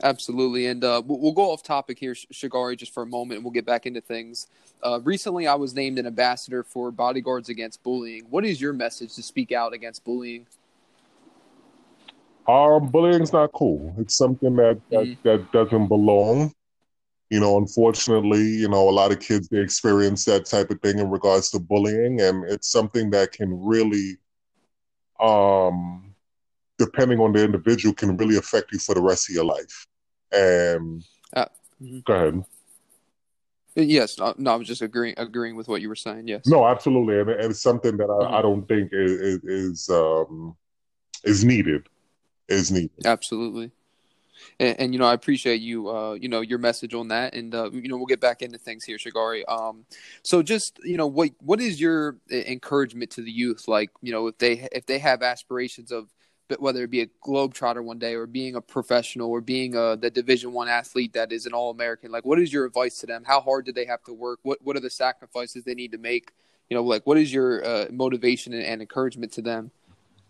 Absolutely, 0.00 0.66
and 0.66 0.84
uh, 0.84 1.02
we'll 1.04 1.32
go 1.32 1.50
off 1.50 1.64
topic 1.64 1.98
here, 1.98 2.14
Shagari, 2.14 2.76
just 2.76 2.94
for 2.94 3.02
a 3.02 3.06
moment, 3.06 3.38
and 3.38 3.44
we'll 3.44 3.52
get 3.52 3.66
back 3.66 3.84
into 3.84 4.00
things. 4.00 4.46
Uh, 4.80 5.00
recently, 5.02 5.48
I 5.48 5.56
was 5.56 5.74
named 5.74 5.98
an 5.98 6.06
ambassador 6.06 6.62
for 6.62 6.92
Bodyguards 6.92 7.48
Against 7.48 7.82
Bullying. 7.82 8.26
What 8.30 8.44
is 8.44 8.60
your 8.60 8.72
message 8.72 9.16
to 9.16 9.24
speak 9.24 9.50
out 9.50 9.72
against 9.72 10.04
bullying? 10.04 10.46
Um, 12.46 12.88
bullying's 12.90 13.32
not 13.32 13.50
cool. 13.52 13.92
It's 13.98 14.16
something 14.16 14.54
that 14.54 14.80
that, 14.90 15.04
mm 15.04 15.16
that 15.24 15.50
doesn't 15.50 15.88
belong. 15.88 16.52
You 17.30 17.40
know, 17.40 17.58
unfortunately, 17.58 18.44
you 18.44 18.68
know, 18.68 18.88
a 18.88 18.90
lot 18.90 19.10
of 19.10 19.18
kids 19.18 19.48
they 19.48 19.58
experience 19.58 20.24
that 20.26 20.46
type 20.46 20.70
of 20.70 20.80
thing 20.80 21.00
in 21.00 21.10
regards 21.10 21.50
to 21.50 21.58
bullying, 21.58 22.20
and 22.20 22.44
it's 22.48 22.70
something 22.70 23.10
that 23.10 23.32
can 23.32 23.50
really 23.60 24.16
um, 25.20 26.14
depending 26.78 27.20
on 27.20 27.32
the 27.32 27.44
individual, 27.44 27.94
can 27.94 28.16
really 28.16 28.36
affect 28.36 28.72
you 28.72 28.78
for 28.78 28.94
the 28.94 29.02
rest 29.02 29.28
of 29.28 29.34
your 29.34 29.44
life. 29.44 29.86
And 30.32 31.04
uh, 31.34 31.46
mm-hmm. 31.82 32.00
go 32.04 32.14
ahead. 32.14 32.44
Yes, 33.74 34.18
no, 34.18 34.34
no, 34.38 34.54
I 34.54 34.56
was 34.56 34.66
just 34.66 34.82
agreeing 34.82 35.14
agreeing 35.18 35.54
with 35.54 35.68
what 35.68 35.80
you 35.80 35.88
were 35.88 35.94
saying. 35.94 36.26
Yes, 36.26 36.46
no, 36.46 36.66
absolutely, 36.66 37.20
and, 37.20 37.30
and 37.30 37.50
it's 37.50 37.62
something 37.62 37.96
that 37.96 38.04
I, 38.04 38.24
mm-hmm. 38.24 38.34
I 38.34 38.42
don't 38.42 38.66
think 38.66 38.90
is 38.92 39.44
is, 39.44 39.88
um, 39.88 40.56
is 41.24 41.44
needed. 41.44 41.88
Is 42.48 42.72
needed. 42.72 43.04
Absolutely. 43.04 43.70
And, 44.60 44.80
and, 44.80 44.92
you 44.92 44.98
know, 44.98 45.06
I 45.06 45.14
appreciate 45.14 45.60
you, 45.60 45.88
uh, 45.88 46.14
you 46.14 46.28
know, 46.28 46.40
your 46.40 46.58
message 46.58 46.94
on 46.94 47.08
that, 47.08 47.34
and 47.34 47.54
uh, 47.54 47.70
you 47.70 47.88
know, 47.88 47.96
we'll 47.96 48.06
get 48.06 48.20
back 48.20 48.42
into 48.42 48.58
things 48.58 48.84
here, 48.84 48.96
Shagari. 48.96 49.42
Um, 49.48 49.84
so 50.22 50.42
just 50.42 50.78
you 50.84 50.96
know, 50.96 51.06
what 51.06 51.30
what 51.40 51.60
is 51.60 51.80
your 51.80 52.16
encouragement 52.30 53.10
to 53.12 53.22
the 53.22 53.30
youth? 53.30 53.68
Like, 53.68 53.90
you 54.02 54.12
know, 54.12 54.26
if 54.28 54.38
they 54.38 54.68
if 54.72 54.86
they 54.86 54.98
have 54.98 55.22
aspirations 55.22 55.92
of 55.92 56.08
whether 56.58 56.82
it 56.82 56.90
be 56.90 57.02
a 57.02 57.06
globetrotter 57.24 57.84
one 57.84 57.98
day 57.98 58.14
or 58.14 58.26
being 58.26 58.54
a 58.54 58.60
professional 58.60 59.30
or 59.30 59.40
being 59.40 59.74
a 59.76 59.96
the 59.96 60.10
division 60.10 60.52
one 60.52 60.68
athlete 60.68 61.12
that 61.12 61.30
is 61.30 61.46
an 61.46 61.52
all-american 61.52 62.10
like 62.10 62.24
what 62.24 62.38
is 62.38 62.52
your 62.52 62.64
advice 62.64 62.98
to 62.98 63.06
them? 63.06 63.22
How 63.26 63.40
hard 63.40 63.66
do 63.66 63.72
they 63.72 63.84
have 63.84 64.02
to 64.04 64.12
work? 64.12 64.40
What 64.42 64.58
what 64.62 64.76
are 64.76 64.80
the 64.80 64.90
sacrifices 64.90 65.64
they 65.64 65.74
need 65.74 65.92
to 65.92 65.98
make? 65.98 66.32
You 66.70 66.76
know 66.76 66.82
like 66.82 67.06
what 67.06 67.18
is 67.18 67.32
your 67.32 67.64
uh, 67.64 67.86
motivation 67.90 68.52
and, 68.52 68.64
and, 68.64 68.80
encouragement 68.80 69.32
to 69.32 69.42
them? 69.42 69.70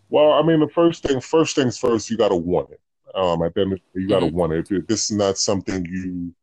Well 0.09 0.33
i 0.33 0.41
mean 0.41 0.59
the 0.59 0.69
first 0.69 1.03
thing 1.03 1.21
first 1.21 1.55
things 1.55 1.77
first 1.77 2.09
you 2.09 2.17
got 2.17 2.29
to 2.29 2.35
want 2.35 2.71
it 2.71 2.81
um, 3.15 3.43
at 3.43 3.53
the 3.53 3.61
end, 3.61 3.79
you 3.93 4.07
got 4.07 4.19
to 4.19 4.27
mm-hmm. 4.27 4.35
want 4.35 4.53
it. 4.53 4.71
If 4.71 4.87
this 4.87 5.09
is 5.09 5.17
not 5.17 5.37
something 5.37 5.85
you 5.85 6.33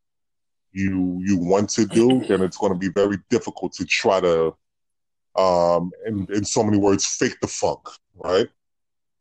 you 0.73 1.21
you 1.25 1.37
want 1.37 1.69
to 1.71 1.85
do, 1.85 2.23
then 2.27 2.41
it's 2.41 2.57
going 2.57 2.73
to 2.73 2.77
be 2.77 2.89
very 2.89 3.17
difficult 3.29 3.73
to 3.73 3.85
try 3.85 4.19
to, 4.21 4.55
um, 5.35 5.91
in 6.05 6.27
in 6.29 6.45
so 6.45 6.63
many 6.63 6.77
words, 6.77 7.05
fake 7.05 7.37
the 7.41 7.47
funk, 7.47 7.87
right? 8.15 8.47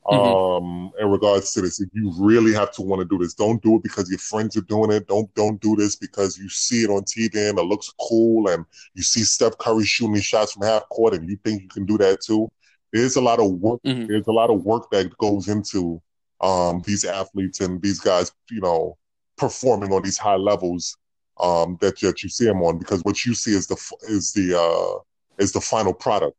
Mm-hmm. 0.06 0.64
Um, 0.64 0.92
in 1.00 1.10
regards 1.10 1.52
to 1.52 1.62
this, 1.62 1.82
you 1.92 2.12
really 2.16 2.52
have 2.52 2.70
to 2.74 2.82
want 2.82 3.00
to 3.00 3.04
do 3.04 3.22
this, 3.22 3.34
don't 3.34 3.60
do 3.60 3.76
it 3.76 3.82
because 3.82 4.08
your 4.08 4.20
friends 4.20 4.56
are 4.56 4.62
doing 4.62 4.92
it. 4.92 5.08
Don't 5.08 5.32
don't 5.34 5.60
do 5.60 5.74
this 5.74 5.96
because 5.96 6.38
you 6.38 6.48
see 6.48 6.84
it 6.84 6.90
on 6.90 7.02
TV 7.02 7.48
and 7.48 7.58
it 7.58 7.62
looks 7.62 7.92
cool, 8.08 8.48
and 8.48 8.64
you 8.94 9.02
see 9.02 9.22
Steph 9.22 9.58
Curry 9.58 9.84
shooting 9.84 10.20
shots 10.20 10.52
from 10.52 10.62
half 10.62 10.88
court, 10.90 11.14
and 11.14 11.28
you 11.28 11.36
think 11.44 11.62
you 11.62 11.68
can 11.68 11.86
do 11.86 11.98
that 11.98 12.20
too. 12.20 12.48
There's 12.92 13.16
a 13.16 13.20
lot 13.20 13.40
of 13.40 13.50
work. 13.50 13.80
Mm-hmm. 13.84 14.06
There's 14.06 14.26
a 14.26 14.32
lot 14.32 14.50
of 14.50 14.64
work 14.64 14.90
that 14.90 15.16
goes 15.18 15.48
into 15.48 16.00
um, 16.40 16.82
these 16.84 17.04
athletes 17.04 17.60
and 17.60 17.80
these 17.82 18.00
guys, 18.00 18.32
you 18.50 18.60
know, 18.60 18.96
performing 19.36 19.92
on 19.92 20.02
these 20.02 20.18
high 20.18 20.36
levels 20.36 20.96
um, 21.40 21.76
that 21.80 22.00
that 22.00 22.22
you 22.22 22.28
see 22.28 22.44
them 22.44 22.62
on, 22.62 22.78
because 22.78 23.02
what 23.04 23.24
you 23.24 23.34
see 23.34 23.54
is 23.54 23.66
the 23.66 23.76
is 24.08 24.32
the 24.32 24.58
uh, 24.58 24.98
is 25.38 25.52
the 25.52 25.60
final 25.60 25.92
product. 25.92 26.36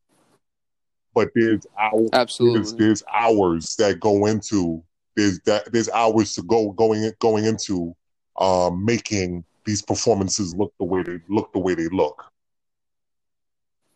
But 1.14 1.30
there's 1.34 1.66
hours, 1.80 2.10
absolutely 2.14 2.60
there's, 2.60 2.74
there's 2.76 3.04
hours 3.12 3.76
that 3.78 4.00
go 4.00 4.28
into 4.28 4.84
there's 5.16 5.40
that 5.42 5.72
there's 5.72 5.90
hours 5.90 6.36
to 6.36 6.44
go 6.44 6.72
going 6.72 7.12
going 7.20 7.46
into 7.46 7.96
um, 8.40 8.86
making 8.86 9.44
these 9.66 9.82
performances 9.82 10.56
look 10.56 10.74
the 10.80 10.86
way 10.86 11.04
they 11.04 11.20
look 11.28 11.52
the 11.54 11.60
way 11.60 11.74
they 11.74 11.90
look. 11.90 12.24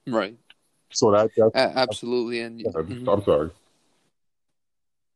Right. 0.08 0.36
So 0.92 1.12
that 1.12 1.30
that's, 1.38 1.56
absolutely, 1.56 2.42
and 2.42 2.60
mm-hmm. 2.60 3.08
I'm 3.08 3.24
sorry. 3.24 3.52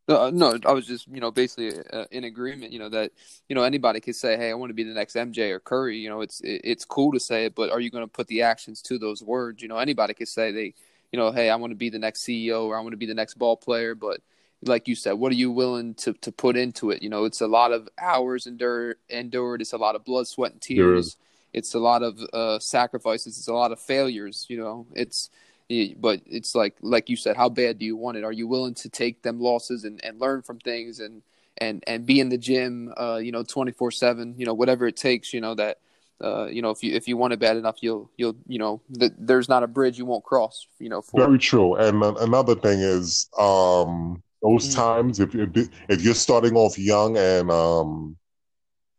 Uh, 0.08 0.30
no, 0.32 0.56
I 0.64 0.72
was 0.72 0.86
just 0.86 1.08
you 1.08 1.20
know 1.20 1.32
basically 1.32 1.80
uh, 1.92 2.04
in 2.12 2.24
agreement. 2.24 2.72
You 2.72 2.78
know 2.78 2.88
that 2.90 3.10
you 3.48 3.56
know 3.56 3.64
anybody 3.64 4.00
could 4.00 4.14
say, 4.14 4.36
"Hey, 4.36 4.50
I 4.50 4.54
want 4.54 4.70
to 4.70 4.74
be 4.74 4.84
the 4.84 4.94
next 4.94 5.16
MJ 5.16 5.50
or 5.50 5.58
Curry." 5.58 5.98
You 5.98 6.08
know, 6.08 6.20
it's 6.20 6.40
it, 6.42 6.60
it's 6.62 6.84
cool 6.84 7.12
to 7.12 7.20
say 7.20 7.46
it, 7.46 7.54
but 7.56 7.70
are 7.70 7.80
you 7.80 7.90
going 7.90 8.04
to 8.04 8.08
put 8.08 8.28
the 8.28 8.42
actions 8.42 8.80
to 8.82 8.98
those 8.98 9.22
words? 9.22 9.62
You 9.62 9.68
know, 9.68 9.78
anybody 9.78 10.14
could 10.14 10.28
say 10.28 10.52
they, 10.52 10.74
you 11.10 11.18
know, 11.18 11.32
"Hey, 11.32 11.50
I 11.50 11.56
want 11.56 11.72
to 11.72 11.76
be 11.76 11.90
the 11.90 11.98
next 11.98 12.22
CEO 12.24 12.66
or 12.66 12.76
I 12.76 12.80
want 12.80 12.92
to 12.92 12.96
be 12.96 13.06
the 13.06 13.14
next 13.14 13.34
ball 13.34 13.56
player," 13.56 13.96
but 13.96 14.20
like 14.62 14.86
you 14.88 14.94
said, 14.94 15.14
what 15.14 15.32
are 15.32 15.36
you 15.36 15.50
willing 15.50 15.94
to 15.94 16.12
to 16.14 16.30
put 16.32 16.56
into 16.56 16.90
it? 16.90 17.02
You 17.02 17.08
know, 17.08 17.24
it's 17.24 17.40
a 17.40 17.48
lot 17.48 17.72
of 17.72 17.88
hours 18.00 18.46
endured. 18.46 18.98
Endured. 19.08 19.60
It's 19.60 19.72
a 19.72 19.78
lot 19.78 19.96
of 19.96 20.04
blood, 20.04 20.28
sweat, 20.28 20.52
and 20.52 20.60
tears. 20.60 21.16
It's 21.52 21.74
a 21.74 21.78
lot 21.78 22.02
of 22.02 22.20
uh, 22.32 22.58
sacrifices. 22.60 23.38
It's 23.38 23.48
a 23.48 23.54
lot 23.54 23.72
of 23.72 23.80
failures. 23.80 24.46
You 24.48 24.58
know, 24.58 24.86
it's 24.94 25.30
but 25.68 26.20
it's 26.26 26.54
like 26.54 26.76
like 26.80 27.08
you 27.08 27.16
said, 27.16 27.36
how 27.36 27.48
bad 27.48 27.78
do 27.78 27.84
you 27.84 27.96
want 27.96 28.16
it? 28.16 28.24
Are 28.24 28.32
you 28.32 28.46
willing 28.46 28.74
to 28.74 28.88
take 28.88 29.22
them 29.22 29.40
losses 29.40 29.84
and, 29.84 30.02
and 30.04 30.20
learn 30.20 30.42
from 30.42 30.58
things 30.58 31.00
and 31.00 31.22
and 31.58 31.82
and 31.86 32.06
be 32.06 32.20
in 32.20 32.28
the 32.28 32.38
gym, 32.38 32.92
uh, 32.96 33.16
you 33.16 33.32
know, 33.32 33.42
twenty 33.42 33.72
four 33.72 33.90
seven, 33.90 34.34
you 34.38 34.46
know, 34.46 34.54
whatever 34.54 34.86
it 34.86 34.96
takes, 34.96 35.32
you 35.32 35.40
know 35.40 35.54
that. 35.54 35.78
Uh, 36.18 36.46
you 36.46 36.62
know, 36.62 36.70
if 36.70 36.82
you 36.82 36.94
if 36.94 37.06
you 37.06 37.14
want 37.14 37.34
it 37.34 37.38
bad 37.38 37.58
enough, 37.58 37.76
you'll 37.82 38.10
you'll 38.16 38.34
you 38.46 38.58
know, 38.58 38.80
th- 38.98 39.12
there's 39.18 39.50
not 39.50 39.62
a 39.62 39.66
bridge 39.66 39.98
you 39.98 40.06
won't 40.06 40.24
cross. 40.24 40.66
You 40.78 40.88
know, 40.88 41.02
for 41.02 41.20
very 41.20 41.38
true. 41.38 41.74
And 41.74 42.02
another 42.02 42.54
thing 42.54 42.80
is, 42.80 43.28
um, 43.38 44.22
those 44.42 44.66
mm-hmm. 44.66 44.80
times 44.80 45.20
if 45.20 45.34
you 45.34 45.46
if 45.90 46.00
you're 46.00 46.14
starting 46.14 46.54
off 46.56 46.78
young 46.78 47.18
and 47.18 47.50
um, 47.50 48.16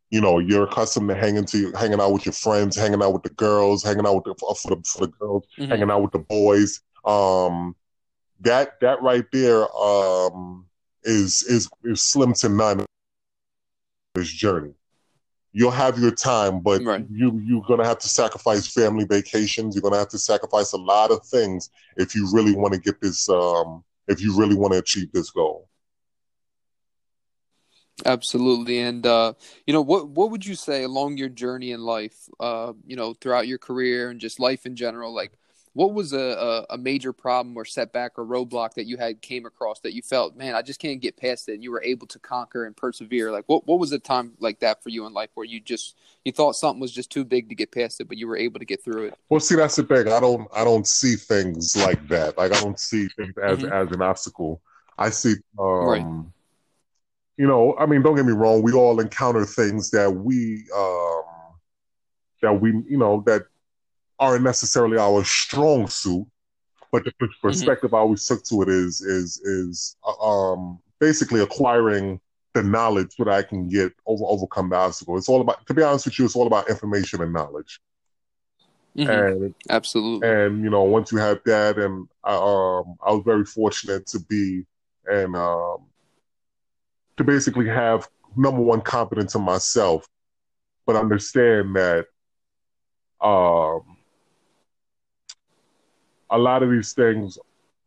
you 0.09 0.21
know 0.21 0.39
you're 0.39 0.63
accustomed 0.63 1.09
to 1.09 1.15
hanging 1.15 1.45
to 1.45 1.71
hanging 1.73 1.99
out 1.99 2.13
with 2.13 2.25
your 2.25 2.33
friends, 2.33 2.75
hanging 2.75 3.01
out 3.01 3.13
with 3.13 3.23
the 3.23 3.29
girls, 3.29 3.83
hanging 3.83 4.05
out 4.05 4.15
with 4.15 4.23
the 4.25 4.35
for 4.35 4.75
the, 4.75 4.83
for 4.83 5.05
the 5.05 5.11
girls, 5.19 5.45
mm-hmm. 5.57 5.69
hanging 5.69 5.91
out 5.91 6.01
with 6.01 6.11
the 6.11 6.19
boys. 6.19 6.81
Um, 7.05 7.75
that 8.41 8.79
that 8.81 9.01
right 9.01 9.25
there 9.31 9.65
um, 9.77 10.65
is 11.03 11.43
is 11.43 11.69
is 11.83 12.01
slim 12.01 12.33
to 12.35 12.49
none. 12.49 12.85
This 14.15 14.29
journey, 14.29 14.73
you'll 15.51 15.71
have 15.71 15.99
your 15.99 16.11
time, 16.11 16.61
but 16.61 16.83
right. 16.83 17.05
you 17.11 17.39
you're 17.45 17.63
gonna 17.67 17.85
have 17.85 17.99
to 17.99 18.09
sacrifice 18.09 18.71
family 18.71 19.05
vacations. 19.05 19.75
You're 19.75 19.83
gonna 19.83 19.97
have 19.97 20.09
to 20.09 20.19
sacrifice 20.19 20.71
a 20.71 20.77
lot 20.77 21.11
of 21.11 21.25
things 21.25 21.69
if 21.97 22.15
you 22.15 22.29
really 22.33 22.55
want 22.55 22.73
to 22.73 22.79
get 22.79 23.01
this. 23.01 23.29
Um, 23.29 23.83
if 24.07 24.21
you 24.21 24.37
really 24.37 24.55
want 24.55 24.73
to 24.73 24.79
achieve 24.79 25.11
this 25.11 25.29
goal. 25.31 25.66
Absolutely, 28.05 28.79
and 28.79 29.05
uh, 29.05 29.33
you 29.65 29.73
know 29.73 29.81
what 29.81 30.07
what 30.09 30.29
would 30.29 30.45
you 30.45 30.53
say 30.55 30.83
along 30.83 31.17
your 31.17 31.29
journey 31.29 31.71
in 31.71 31.81
life, 31.81 32.29
uh, 32.39 32.73
you 32.85 32.95
know, 32.95 33.13
throughout 33.15 33.47
your 33.47 33.57
career 33.57 34.11
and 34.11 34.19
just 34.19 34.39
life 34.39 34.67
in 34.67 34.75
general, 34.75 35.13
like 35.13 35.31
what 35.77 35.93
was 35.93 36.11
a, 36.11 36.65
a, 36.71 36.77
major 36.77 37.13
problem 37.13 37.55
or 37.55 37.63
setback 37.63 38.17
or 38.17 38.25
roadblock 38.25 38.73
that 38.73 38.87
you 38.87 38.97
had 38.97 39.21
came 39.21 39.45
across 39.45 39.79
that 39.81 39.93
you 39.93 40.01
felt, 40.01 40.35
man, 40.35 40.55
I 40.55 40.63
just 40.63 40.79
can't 40.79 40.99
get 40.99 41.17
past 41.17 41.47
it, 41.49 41.53
and 41.53 41.63
you 41.63 41.71
were 41.71 41.83
able 41.83 42.07
to 42.07 42.17
conquer 42.17 42.65
and 42.65 42.75
persevere? 42.75 43.31
Like, 43.31 43.43
what 43.45 43.67
what 43.67 43.77
was 43.77 43.91
a 43.91 43.99
time 43.99 44.33
like 44.39 44.59
that 44.61 44.81
for 44.81 44.89
you 44.89 45.05
in 45.05 45.13
life 45.13 45.29
where 45.35 45.45
you 45.45 45.59
just 45.59 45.95
you 46.25 46.31
thought 46.31 46.55
something 46.55 46.79
was 46.79 46.91
just 46.91 47.11
too 47.11 47.23
big 47.23 47.49
to 47.49 47.55
get 47.55 47.71
past 47.71 48.01
it, 48.01 48.07
but 48.07 48.17
you 48.17 48.27
were 48.27 48.37
able 48.37 48.59
to 48.59 48.65
get 48.65 48.83
through 48.83 49.05
it? 49.05 49.19
Well, 49.29 49.39
see, 49.39 49.55
that's 49.55 49.75
the 49.75 49.83
thing. 49.83 50.11
I 50.11 50.19
don't 50.19 50.47
I 50.51 50.63
don't 50.63 50.87
see 50.87 51.15
things 51.15 51.75
like 51.77 52.07
that. 52.07 52.39
Like, 52.39 52.55
I 52.55 52.59
don't 52.59 52.79
see 52.79 53.07
things 53.09 53.37
as 53.37 53.59
mm-hmm. 53.59 53.71
as 53.71 53.91
an 53.91 54.01
obstacle. 54.01 54.61
I 54.97 55.11
see, 55.11 55.35
um, 55.59 55.67
right. 55.67 56.05
You 57.38 57.48
know, 57.48 57.75
I 57.77 57.86
mean, 57.86 58.01
don't 58.01 58.15
get 58.15 58.25
me 58.25 58.34
wrong. 58.34 58.63
We 58.63 58.74
all 58.74 59.00
encounter 59.00 59.46
things 59.46 59.91
that 59.91 60.12
we 60.12 60.65
um, 60.75 61.24
that 62.41 62.53
we 62.53 62.72
you 62.88 62.98
know 62.98 63.24
that 63.27 63.44
aren't 64.20 64.44
necessarily 64.44 64.98
our 64.98 65.24
strong 65.24 65.88
suit, 65.88 66.25
but 66.91 67.03
the 67.03 67.12
mm-hmm. 67.12 67.48
perspective 67.48 67.89
mm-hmm. 67.89 67.96
I 67.96 68.00
always 68.00 68.25
took 68.25 68.44
to 68.46 68.63
it 68.63 68.70
is 68.70 69.01
is 69.01 69.39
is 69.41 69.96
uh, 70.03 70.25
um, 70.25 70.79
basically 71.00 71.41
acquiring 71.41 72.20
the 72.53 72.63
knowledge 72.63 73.15
that 73.20 73.29
I 73.29 73.44
can 73.44 73.70
get 73.70 73.94
over 74.08 74.24
overcome 74.25 74.70
the 74.70 74.77
obstacle. 74.77 75.15
It's 75.17 75.29
all 75.29 75.41
about, 75.41 75.65
to 75.67 75.74
be 75.75 75.84
honest 75.84 76.06
with 76.06 76.17
you, 76.17 76.25
it's 76.25 76.36
all 76.36 76.48
about 76.48 76.70
information 76.70 77.22
and 77.22 77.32
knowledge. 77.32 77.79
Mm-hmm. 78.98 79.12
And 79.44 79.56
absolutely, 79.70 80.27
and 80.27 80.63
you 80.63 80.72
know, 80.72 80.82
once 80.84 81.12
you 81.12 81.20
have 81.20 81.39
that, 81.46 81.77
and 81.77 82.08
I, 82.24 82.34
um, 82.34 82.96
I 83.06 83.12
was 83.12 83.22
very 83.24 83.46
fortunate 83.46 84.08
to 84.08 84.20
be 84.22 84.65
and 85.08 85.36
um, 85.36 85.87
to 87.17 87.24
basically 87.24 87.67
have 87.67 88.07
number 88.36 88.62
one 88.62 88.81
confidence 88.81 89.36
in 89.36 89.41
myself, 89.41 90.07
but 90.86 90.95
understand 90.95 91.75
that 91.75 92.05
um, 93.21 93.81
a 96.29 96.38
lot 96.38 96.63
of 96.63 96.69
these 96.69 96.93
things, 96.93 97.38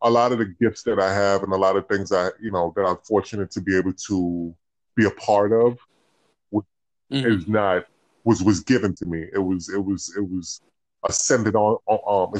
a 0.03 0.11
lot 0.11 0.33
of 0.33 0.39
the 0.39 0.55
gifts 0.61 0.83
that 0.83 0.99
I 0.99 1.13
have, 1.13 1.43
and 1.43 1.53
a 1.53 1.57
lot 1.57 1.77
of 1.77 1.87
things 1.89 2.13
I, 2.13 2.31
you 2.41 2.51
know, 2.51 2.73
that 2.77 2.85
I'm 2.85 2.99
fortunate 3.05 3.51
to 3.53 3.61
be 3.61 3.77
able 3.77 3.93
to 3.93 4.55
be 4.97 5.07
a 5.07 5.11
part 5.11 5.53
of, 5.53 5.79
mm-hmm. 7.13 7.27
is 7.27 7.49
not 7.49 7.85
was 8.25 8.43
was 8.43 8.61
given 8.61 8.95
to 8.97 9.07
me. 9.07 9.27
It 9.33 9.39
was 9.39 9.69
it 9.69 9.83
was 9.83 10.15
it 10.17 10.21
was 10.21 10.61
ascended 11.09 11.55
on 11.57 11.79
um 11.89 12.33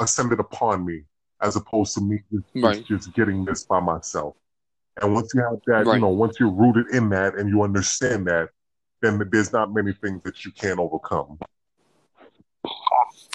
ascended 0.00 0.40
upon 0.40 0.84
me 0.84 1.02
as 1.42 1.56
opposed 1.56 1.94
to 1.94 2.00
me 2.00 2.22
just, 2.32 2.46
right. 2.64 2.86
just 2.86 3.12
getting 3.12 3.44
this 3.44 3.64
by 3.64 3.80
myself. 3.80 4.36
And 5.02 5.14
once 5.14 5.32
you 5.34 5.42
have 5.42 5.60
that, 5.66 5.86
right. 5.86 5.94
you 5.94 6.00
know, 6.00 6.08
once 6.08 6.40
you're 6.40 6.50
rooted 6.50 6.94
in 6.94 7.10
that 7.10 7.34
and 7.34 7.48
you 7.48 7.62
understand 7.62 8.26
that, 8.26 8.48
then 9.02 9.20
there's 9.30 9.52
not 9.52 9.72
many 9.72 9.92
things 9.92 10.22
that 10.24 10.44
you 10.44 10.52
can't 10.52 10.78
overcome. 10.78 11.38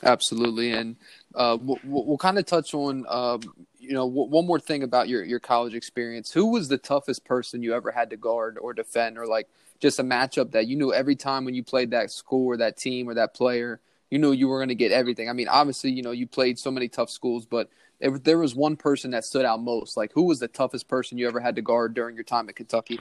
Absolutely, 0.04 0.72
and 0.72 0.96
uh, 1.36 1.58
we'll, 1.62 1.78
we'll, 1.84 2.18
kind 2.18 2.40
of 2.40 2.46
touch 2.46 2.74
on, 2.74 3.06
um, 3.08 3.42
you 3.78 3.94
know, 3.94 4.10
w- 4.10 4.30
one 4.30 4.48
more 4.48 4.60
thing 4.60 4.82
about 4.82 5.08
your 5.08 5.24
your 5.24 5.40
college 5.40 5.76
experience. 5.76 6.32
Who 6.32 6.48
was 6.48 6.68
the 6.68 6.80
toughest 6.80 7.24
person 7.24 7.62
you 7.62 7.76
ever 7.76 7.92
had 7.92 8.10
to 8.10 8.18
guard 8.18 8.58
or 8.60 8.74
defend, 8.74 9.20
or 9.20 9.28
like 9.28 9.48
just 9.80 10.00
a 10.00 10.04
matchup 10.04 10.52
that 10.52 10.68
you 10.68 10.76
knew 10.76 10.92
every 10.92 11.16
time 11.16 11.46
when 11.46 11.54
you 11.54 11.64
played 11.64 11.92
that 11.92 12.10
school 12.10 12.48
or 12.48 12.58
that 12.58 12.78
team 12.78 13.08
or 13.08 13.14
that 13.14 13.36
player, 13.36 13.80
you 14.10 14.18
knew 14.18 14.32
you 14.32 14.48
were 14.48 14.58
going 14.58 14.70
to 14.70 14.76
get 14.76 14.92
everything. 14.92 15.30
I 15.30 15.34
mean, 15.34 15.48
obviously, 15.48 15.92
you 15.92 16.02
know, 16.02 16.12
you 16.12 16.26
played 16.26 16.58
so 16.58 16.72
many 16.72 16.88
tough 16.88 17.12
schools, 17.12 17.46
but 17.46 17.70
if 18.02 18.24
there 18.24 18.38
was 18.38 18.56
one 18.56 18.76
person 18.76 19.12
that 19.12 19.26
stood 19.26 19.46
out 19.46 19.62
most, 19.62 19.98
like 19.98 20.12
who 20.14 20.24
was 20.24 20.40
the 20.40 20.48
toughest 20.48 20.88
person 20.88 21.18
you 21.18 21.28
ever 21.28 21.40
had 21.40 21.56
to 21.56 21.62
guard 21.62 21.94
during 21.94 22.16
your 22.16 22.24
time 22.24 22.50
at 22.50 22.56
Kentucky? 22.56 23.00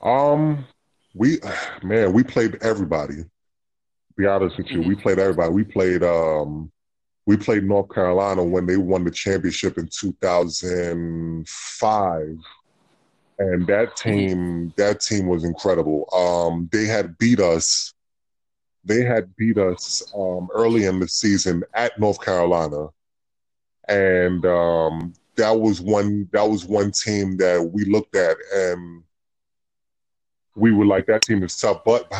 Um, 0.00 0.66
we 1.14 1.40
man, 1.82 2.12
we 2.12 2.22
played 2.22 2.58
everybody 2.62 3.24
be 4.16 4.26
honest 4.26 4.56
with 4.58 4.70
you, 4.70 4.80
mm-hmm. 4.80 4.88
we 4.88 4.96
played 4.96 5.18
everybody. 5.18 5.52
We 5.52 5.64
played 5.64 6.02
um 6.02 6.72
we 7.26 7.36
played 7.36 7.64
North 7.64 7.90
Carolina 7.90 8.42
when 8.42 8.66
they 8.66 8.76
won 8.76 9.04
the 9.04 9.10
championship 9.10 9.78
in 9.78 9.88
2005. 9.88 12.36
And 13.38 13.66
that 13.66 13.96
mm-hmm. 13.96 14.10
team 14.10 14.74
that 14.76 15.00
team 15.00 15.26
was 15.26 15.44
incredible. 15.44 16.08
Um 16.12 16.68
they 16.72 16.86
had 16.86 17.16
beat 17.18 17.40
us 17.40 17.94
they 18.84 19.04
had 19.04 19.36
beat 19.36 19.58
us 19.58 20.02
um, 20.12 20.48
early 20.52 20.86
in 20.86 20.98
the 20.98 21.06
season 21.06 21.62
at 21.72 22.00
North 22.00 22.20
Carolina. 22.20 22.88
And 23.88 24.44
um 24.46 25.14
that 25.36 25.52
was 25.52 25.80
one 25.80 26.28
that 26.32 26.48
was 26.48 26.64
one 26.64 26.90
team 26.90 27.36
that 27.38 27.70
we 27.72 27.84
looked 27.86 28.16
at 28.16 28.36
and 28.54 29.02
we 30.54 30.70
were 30.70 30.84
like 30.84 31.06
that 31.06 31.22
team 31.22 31.42
is 31.42 31.56
tough 31.56 31.82
but 31.84 32.12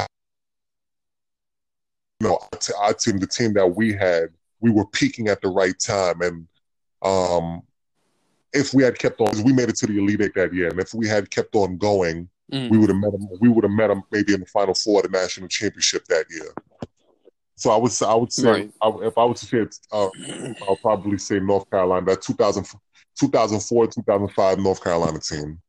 know, 2.22 2.38
our 2.78 2.94
team, 2.94 3.18
the 3.18 3.26
team 3.26 3.52
that 3.54 3.66
we 3.66 3.92
had, 3.92 4.30
we 4.60 4.70
were 4.70 4.86
peaking 4.86 5.28
at 5.28 5.42
the 5.42 5.48
right 5.48 5.78
time. 5.78 6.20
And 6.22 6.46
um, 7.02 7.62
if 8.52 8.72
we 8.72 8.82
had 8.82 8.98
kept 8.98 9.20
on, 9.20 9.42
we 9.42 9.52
made 9.52 9.68
it 9.68 9.76
to 9.76 9.86
the 9.86 9.98
Elite 9.98 10.22
Eight 10.22 10.34
that 10.34 10.54
year, 10.54 10.68
and 10.68 10.80
if 10.80 10.94
we 10.94 11.06
had 11.06 11.30
kept 11.30 11.54
on 11.54 11.76
going, 11.76 12.28
mm. 12.52 12.70
we 12.70 12.78
would 12.78 12.88
have 12.88 12.98
met 12.98 13.12
them. 13.12 13.28
We 13.40 13.48
would 13.48 13.64
have 13.64 13.72
met 13.72 13.88
them 13.88 14.02
maybe 14.10 14.34
in 14.34 14.40
the 14.40 14.46
Final 14.46 14.74
Four 14.74 15.00
of 15.00 15.10
the 15.10 15.18
national 15.18 15.48
championship 15.48 16.04
that 16.06 16.26
year. 16.30 16.52
So 17.62 17.70
I 17.70 17.76
would, 17.76 17.92
I 18.02 18.14
would 18.16 18.32
say, 18.32 18.50
right. 18.50 18.72
I, 18.82 18.88
if 19.02 19.16
I 19.16 19.24
was 19.24 19.38
to 19.38 19.46
say, 19.46 19.78
uh, 19.92 20.08
I'll 20.68 20.74
probably 20.82 21.16
say 21.16 21.38
North 21.38 21.70
Carolina. 21.70 22.04
That 22.06 22.20
2000, 22.20 22.64
2004, 23.20 23.86
2005 23.86 24.58
North 24.58 24.82
Carolina 24.82 25.20
team. 25.20 25.60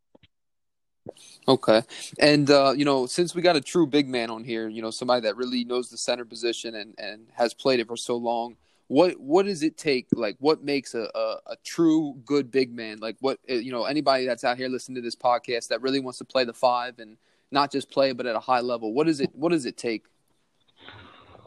Okay. 1.47 1.83
And 2.17 2.49
uh, 2.49 2.73
you 2.75 2.83
know, 2.83 3.05
since 3.05 3.35
we 3.35 3.43
got 3.43 3.55
a 3.55 3.61
true 3.61 3.85
big 3.85 4.09
man 4.09 4.31
on 4.31 4.43
here, 4.43 4.67
you 4.67 4.81
know, 4.81 4.89
somebody 4.89 5.21
that 5.21 5.37
really 5.37 5.65
knows 5.65 5.91
the 5.91 5.97
center 5.97 6.25
position 6.25 6.73
and, 6.73 6.95
and 6.97 7.27
has 7.33 7.53
played 7.53 7.79
it 7.79 7.85
for 7.85 7.95
so 7.95 8.15
long, 8.15 8.55
what 8.87 9.19
what 9.19 9.45
does 9.45 9.61
it 9.61 9.77
take? 9.77 10.07
Like 10.13 10.35
what 10.39 10.63
makes 10.63 10.95
a, 10.95 11.07
a, 11.13 11.35
a 11.45 11.55
true 11.63 12.15
good 12.25 12.49
big 12.49 12.73
man? 12.73 13.01
Like 13.01 13.17
what 13.19 13.37
eh, 13.47 13.57
you 13.57 13.71
know, 13.71 13.83
anybody 13.83 14.25
that's 14.25 14.43
out 14.43 14.57
here 14.57 14.67
listening 14.67 14.95
to 14.95 15.01
this 15.01 15.15
podcast 15.15 15.67
that 15.67 15.83
really 15.83 15.99
wants 15.99 16.17
to 16.17 16.25
play 16.25 16.43
the 16.43 16.53
five 16.53 16.97
and 16.97 17.17
not 17.51 17.71
just 17.71 17.91
play 17.91 18.13
but 18.13 18.25
at 18.25 18.35
a 18.35 18.39
high 18.39 18.61
level, 18.61 18.93
what 18.93 19.07
is 19.07 19.19
it 19.19 19.29
what 19.35 19.51
does 19.51 19.67
it 19.67 19.77
take? 19.77 20.05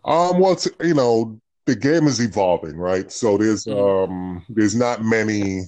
Um 0.06 0.38
well 0.38 0.56
you 0.80 0.94
know, 0.94 1.40
the 1.66 1.76
game 1.76 2.06
is 2.06 2.20
evolving, 2.20 2.76
right? 2.76 3.10
So 3.10 3.36
there's 3.36 3.64
mm-hmm. 3.64 4.12
um 4.12 4.44
there's 4.48 4.74
not 4.74 5.02
many 5.02 5.62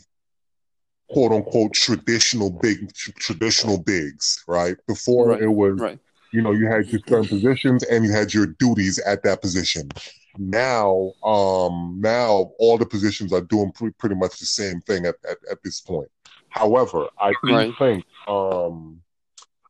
quote 1.10 1.32
unquote 1.32 1.72
traditional 1.72 2.50
big 2.50 2.92
traditional 2.94 3.82
bigs, 3.82 4.42
right? 4.46 4.76
Before 4.86 5.28
right, 5.30 5.42
it 5.42 5.48
was 5.48 5.80
right. 5.80 5.98
you 6.32 6.42
know, 6.42 6.52
you 6.52 6.66
had 6.66 6.86
your 6.88 7.00
certain 7.06 7.28
positions 7.28 7.82
and 7.84 8.04
you 8.04 8.12
had 8.12 8.32
your 8.32 8.46
duties 8.46 8.98
at 9.00 9.22
that 9.24 9.42
position. 9.42 9.88
Now, 10.36 11.12
um, 11.24 11.98
now 12.00 12.52
all 12.58 12.78
the 12.78 12.86
positions 12.86 13.32
are 13.32 13.40
doing 13.40 13.72
pre- 13.72 13.90
pretty 13.90 14.14
much 14.14 14.38
the 14.38 14.46
same 14.46 14.80
thing 14.82 15.04
at, 15.04 15.16
at, 15.28 15.38
at 15.50 15.58
this 15.64 15.80
point. 15.80 16.08
However, 16.50 17.08
I 17.18 17.32
do 17.44 17.54
right. 17.54 17.72
think 17.78 18.04
um, 18.28 19.00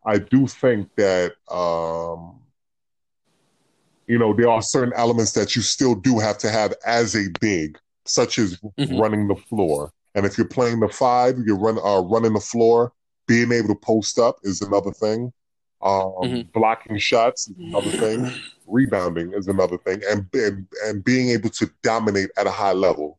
I 0.04 0.18
do 0.18 0.46
think 0.46 0.94
that 0.96 1.33
um, 1.50 2.38
you 4.09 4.18
know 4.18 4.35
there 4.35 4.49
are 4.49 4.62
certain 4.62 4.94
elements 4.97 5.33
that 5.33 5.55
you 5.55 5.62
still 5.62 5.94
do 5.94 6.18
have 6.18 6.38
to 6.38 6.51
have 6.51 6.75
as 6.87 7.14
a 7.14 7.27
big, 7.40 7.79
such 8.07 8.38
as 8.38 8.57
mm-hmm. 8.57 8.99
running 8.99 9.29
the 9.29 9.37
floor, 9.37 9.92
and 10.14 10.27
if 10.27 10.37
you're 10.37 10.49
playing 10.49 10.81
the 10.81 10.88
five, 10.88 11.37
you're 11.47 11.59
run, 11.59 11.79
uh, 11.79 12.01
running 12.01 12.33
the 12.33 12.40
floor. 12.40 12.92
being 13.27 13.53
able 13.53 13.68
to 13.68 13.75
post 13.75 14.18
up 14.18 14.37
is 14.42 14.62
another 14.62 14.90
thing. 14.90 15.31
Um, 15.83 16.12
Mhm. 16.23 16.53
Blocking 16.53 16.97
shots 16.99 17.49
is 17.49 17.59
another 17.59 17.90
thing. 17.90 18.33
Rebounding 18.66 19.35
is 19.35 19.49
another 19.49 19.77
thing, 19.77 20.01
and, 20.09 20.27
and 20.33 20.66
and 20.87 21.05
being 21.05 21.29
able 21.29 21.51
to 21.51 21.71
dominate 21.83 22.31
at 22.38 22.47
a 22.47 22.51
high 22.51 22.73
level, 22.73 23.18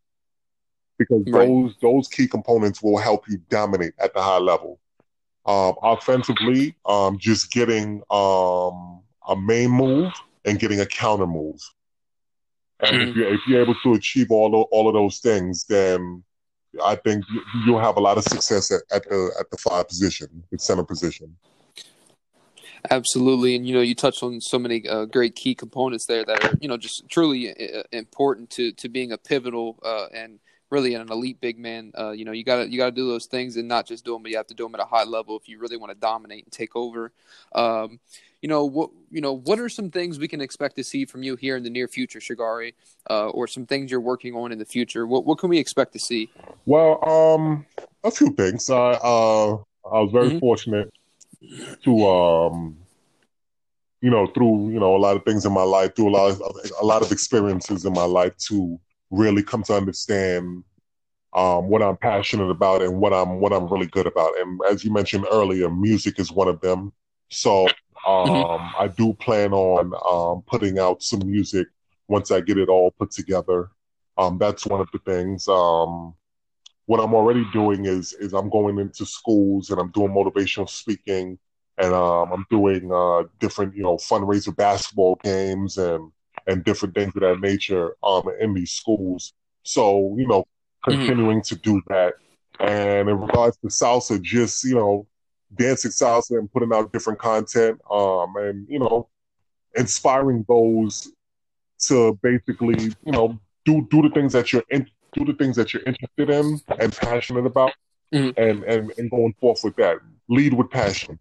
because 0.98 1.24
Right. 1.28 1.48
those 1.48 1.76
those 1.82 2.08
key 2.08 2.28
components 2.28 2.82
will 2.82 2.98
help 2.98 3.30
you 3.30 3.38
dominate 3.50 3.94
at 4.00 4.14
the 4.16 4.22
high 4.22 4.40
level. 4.40 4.80
Um, 5.46 5.76
offensively, 5.84 6.76
um, 6.86 7.18
just 7.20 7.52
getting 7.52 8.02
um, 8.10 9.02
a 9.28 9.36
main 9.36 9.70
move 9.70 10.12
and 10.46 10.60
getting 10.60 10.80
a 10.80 10.86
counter 10.86 11.28
move. 11.28 11.60
And 12.82 13.02
if 13.02 13.10
Mhm. 13.10 13.16
you 13.16 13.28
if 13.28 13.42
you're 13.48 13.62
able 13.62 13.76
to 13.84 13.94
achieve 13.94 14.32
all 14.32 14.62
of, 14.62 14.68
all 14.72 14.88
of 14.88 14.94
those 14.94 15.20
things, 15.20 15.66
then 15.66 16.24
I 16.84 16.96
think 16.96 17.26
you- 17.30 17.44
you'll 17.66 17.80
have 17.80 17.98
a 17.98 18.00
lot 18.00 18.18
of 18.18 18.24
success 18.24 18.72
at, 18.72 18.84
at 18.92 19.04
the 19.10 19.32
at 19.40 19.50
the 19.50 19.58
five 19.58 19.88
position, 19.88 20.44
the 20.52 20.60
center 20.60 20.84
position. 20.84 21.36
Absolutely, 22.90 23.56
and 23.56 23.68
you 23.68 23.74
know, 23.74 23.82
you 23.82 23.94
touched 23.94 24.24
on 24.24 24.40
so 24.40 24.58
many 24.58 24.88
uh, 24.88 25.06
great 25.06 25.36
key 25.36 25.54
components 25.54 26.06
there 26.06 26.24
that 26.24 26.44
are 26.44 26.58
you 26.62 26.68
know 26.68 26.78
just 26.78 27.08
truly 27.10 27.50
uh, 27.52 27.84
important 27.92 28.50
to 28.52 28.72
to 28.74 28.88
being 28.88 29.12
a 29.12 29.18
pivotal 29.18 29.78
uh, 29.84 30.08
and 30.14 30.40
really 30.70 30.94
an 30.94 31.12
elite 31.12 31.42
big 31.42 31.58
man. 31.60 31.92
Uh, 31.98 32.12
you 32.12 32.24
know, 32.24 32.32
you 32.32 32.44
got 32.44 32.64
to 32.64 32.70
you 32.70 32.78
got 32.78 32.86
to 32.86 32.92
do 32.92 33.08
those 33.08 33.26
things 33.26 33.58
and 33.58 33.68
not 33.68 33.86
just 33.86 34.06
do 34.06 34.14
them, 34.14 34.22
but 34.22 34.32
you 34.32 34.38
have 34.38 34.48
to 34.48 34.54
do 34.54 34.64
them 34.64 34.76
at 34.76 34.82
a 34.82 34.86
high 34.86 35.04
level 35.04 35.36
if 35.36 35.50
you 35.50 35.60
really 35.60 35.78
want 35.78 35.92
to 35.92 36.00
dominate 36.00 36.46
and 36.46 36.52
take 36.54 36.76
over. 36.76 37.12
Um, 37.54 38.00
you 38.42 38.50
know 38.50 38.66
what? 38.66 38.92
You 39.12 39.22
know 39.22 39.34
what 39.34 39.60
are 39.60 39.70
some 39.70 39.90
things 39.90 40.20
we 40.20 40.28
can 40.28 40.42
expect 40.42 40.76
to 40.78 40.84
see 40.84 41.06
from 41.06 41.24
you 41.24 41.36
here 41.36 41.58
in 41.58 41.64
the 41.64 41.70
near 41.70 41.88
future, 41.88 42.20
Shagari, 42.20 42.74
uh, 43.10 43.30
or 43.30 43.48
some 43.48 43.66
things 43.66 43.92
you're 43.92 44.00
working 44.00 44.36
on 44.36 44.52
in 44.52 44.60
the 44.60 44.66
future? 44.66 45.06
What 45.08 45.26
what 45.26 45.38
can 45.38 45.50
we 45.50 45.58
expect 45.58 45.94
to 45.94 46.00
see? 46.00 46.30
Well, 46.66 47.04
um, 47.08 47.66
a 48.04 48.12
few 48.12 48.32
things. 48.32 48.70
I 48.70 48.92
uh, 48.92 49.58
I 49.92 50.00
was 50.02 50.12
very 50.12 50.32
Mhm. 50.32 50.40
fortunate 50.40 50.94
to 51.84 52.08
um, 52.08 52.78
you 54.02 54.10
know, 54.10 54.28
through 54.28 54.70
you 54.70 54.80
know 54.80 54.96
a 54.96 54.98
lot 54.98 55.16
of 55.18 55.24
things 55.26 55.46
in 55.46 55.54
my 55.54 55.64
life, 55.64 55.96
through 55.96 56.10
a 56.10 56.16
lot 56.16 56.32
of 56.32 56.42
a 56.82 56.86
lot 56.86 57.02
of 57.02 57.12
experiences 57.12 57.86
in 57.86 57.94
my 57.94 58.06
life, 58.06 58.36
to 58.48 58.80
really 59.12 59.44
come 59.44 59.64
to 59.64 59.74
understand 59.76 60.64
um, 61.34 61.68
what 61.68 61.82
I'm 61.82 61.98
passionate 61.98 62.50
about 62.50 62.82
and 62.82 63.00
what 63.00 63.14
I'm 63.14 63.40
what 63.40 63.52
I'm 63.52 63.68
really 63.68 63.88
good 63.88 64.08
about. 64.08 64.40
And 64.40 64.60
as 64.70 64.84
you 64.86 64.92
mentioned 64.94 65.26
earlier, 65.32 65.70
music 65.70 66.20
is 66.20 66.32
one 66.32 66.48
of 66.48 66.62
them. 66.62 66.94
So 67.30 67.68
um, 68.06 68.72
I 68.80 68.88
do 68.88 69.14
plan 69.14 69.54
on 69.54 69.94
um, 70.12 70.44
putting 70.48 70.80
out 70.80 71.04
some 71.04 71.22
music 71.26 71.68
once 72.08 72.32
I 72.32 72.42
get 72.42 72.58
it 72.58 72.70
all 72.70 72.92
put 72.92 73.12
together. 73.12 73.70
Um, 74.18 74.38
that's 74.38 74.66
one 74.66 74.82
of 74.82 74.90
the 74.92 75.00
things. 75.00 75.48
Um, 75.48 76.14
what 76.86 77.00
I'm 77.00 77.14
already 77.14 77.46
doing 77.54 77.86
is 77.86 78.14
is 78.14 78.34
I'm 78.34 78.50
going 78.50 78.80
into 78.80 79.06
schools 79.06 79.70
and 79.70 79.80
I'm 79.80 79.92
doing 79.92 80.10
motivational 80.10 80.68
speaking 80.70 81.38
and 81.78 81.94
um, 81.94 82.32
I'm 82.34 82.46
doing 82.50 82.92
uh, 82.92 83.24
different 83.40 83.76
you 83.76 83.84
know 83.84 83.96
fundraiser 83.96 84.56
basketball 84.56 85.20
games 85.24 85.78
and 85.78 86.12
and 86.48 86.64
different 86.64 86.96
things 86.96 87.16
of 87.16 87.22
that 87.22 87.40
nature 87.42 87.96
um, 88.04 88.24
in 88.40 88.54
these 88.54 88.72
schools. 88.72 89.34
So 89.64 90.16
you 90.18 90.28
know, 90.28 90.46
continuing 90.84 91.42
to 91.44 91.56
do 91.56 91.82
that. 91.88 92.16
And 92.60 93.08
in 93.08 93.20
regards 93.20 93.58
to 93.58 93.68
salsa, 93.68 94.22
just 94.22 94.64
you 94.66 94.76
know, 94.76 95.08
dancing 95.56 95.92
salsa 95.92 96.38
and 96.38 96.52
putting 96.52 96.74
out 96.74 96.92
different 96.94 97.20
content, 97.20 97.80
um, 97.90 98.36
and 98.38 98.68
you 98.70 98.80
know, 98.80 99.08
inspiring 99.76 100.46
those 100.48 101.12
to 101.88 102.18
basically 102.22 102.94
you 103.06 103.12
know 103.12 103.40
do 103.66 103.88
do 103.90 104.02
the 104.02 104.10
things 104.10 104.34
that 104.34 104.52
you're 104.54 104.64
in, 104.70 104.90
do 105.14 105.26
the 105.26 105.34
things 105.34 105.56
that 105.56 105.74
you're 105.74 105.84
interested 105.86 106.30
in 106.30 106.60
and 106.80 106.94
passionate 106.96 107.46
about, 107.46 107.72
Mhm. 108.14 108.38
and 108.38 108.64
and 108.64 108.94
and 108.98 109.10
going 109.12 109.34
forth 109.40 109.64
with 109.64 109.76
that. 109.78 109.98
Lead 110.28 110.54
with 110.54 110.70
passion. 110.70 111.18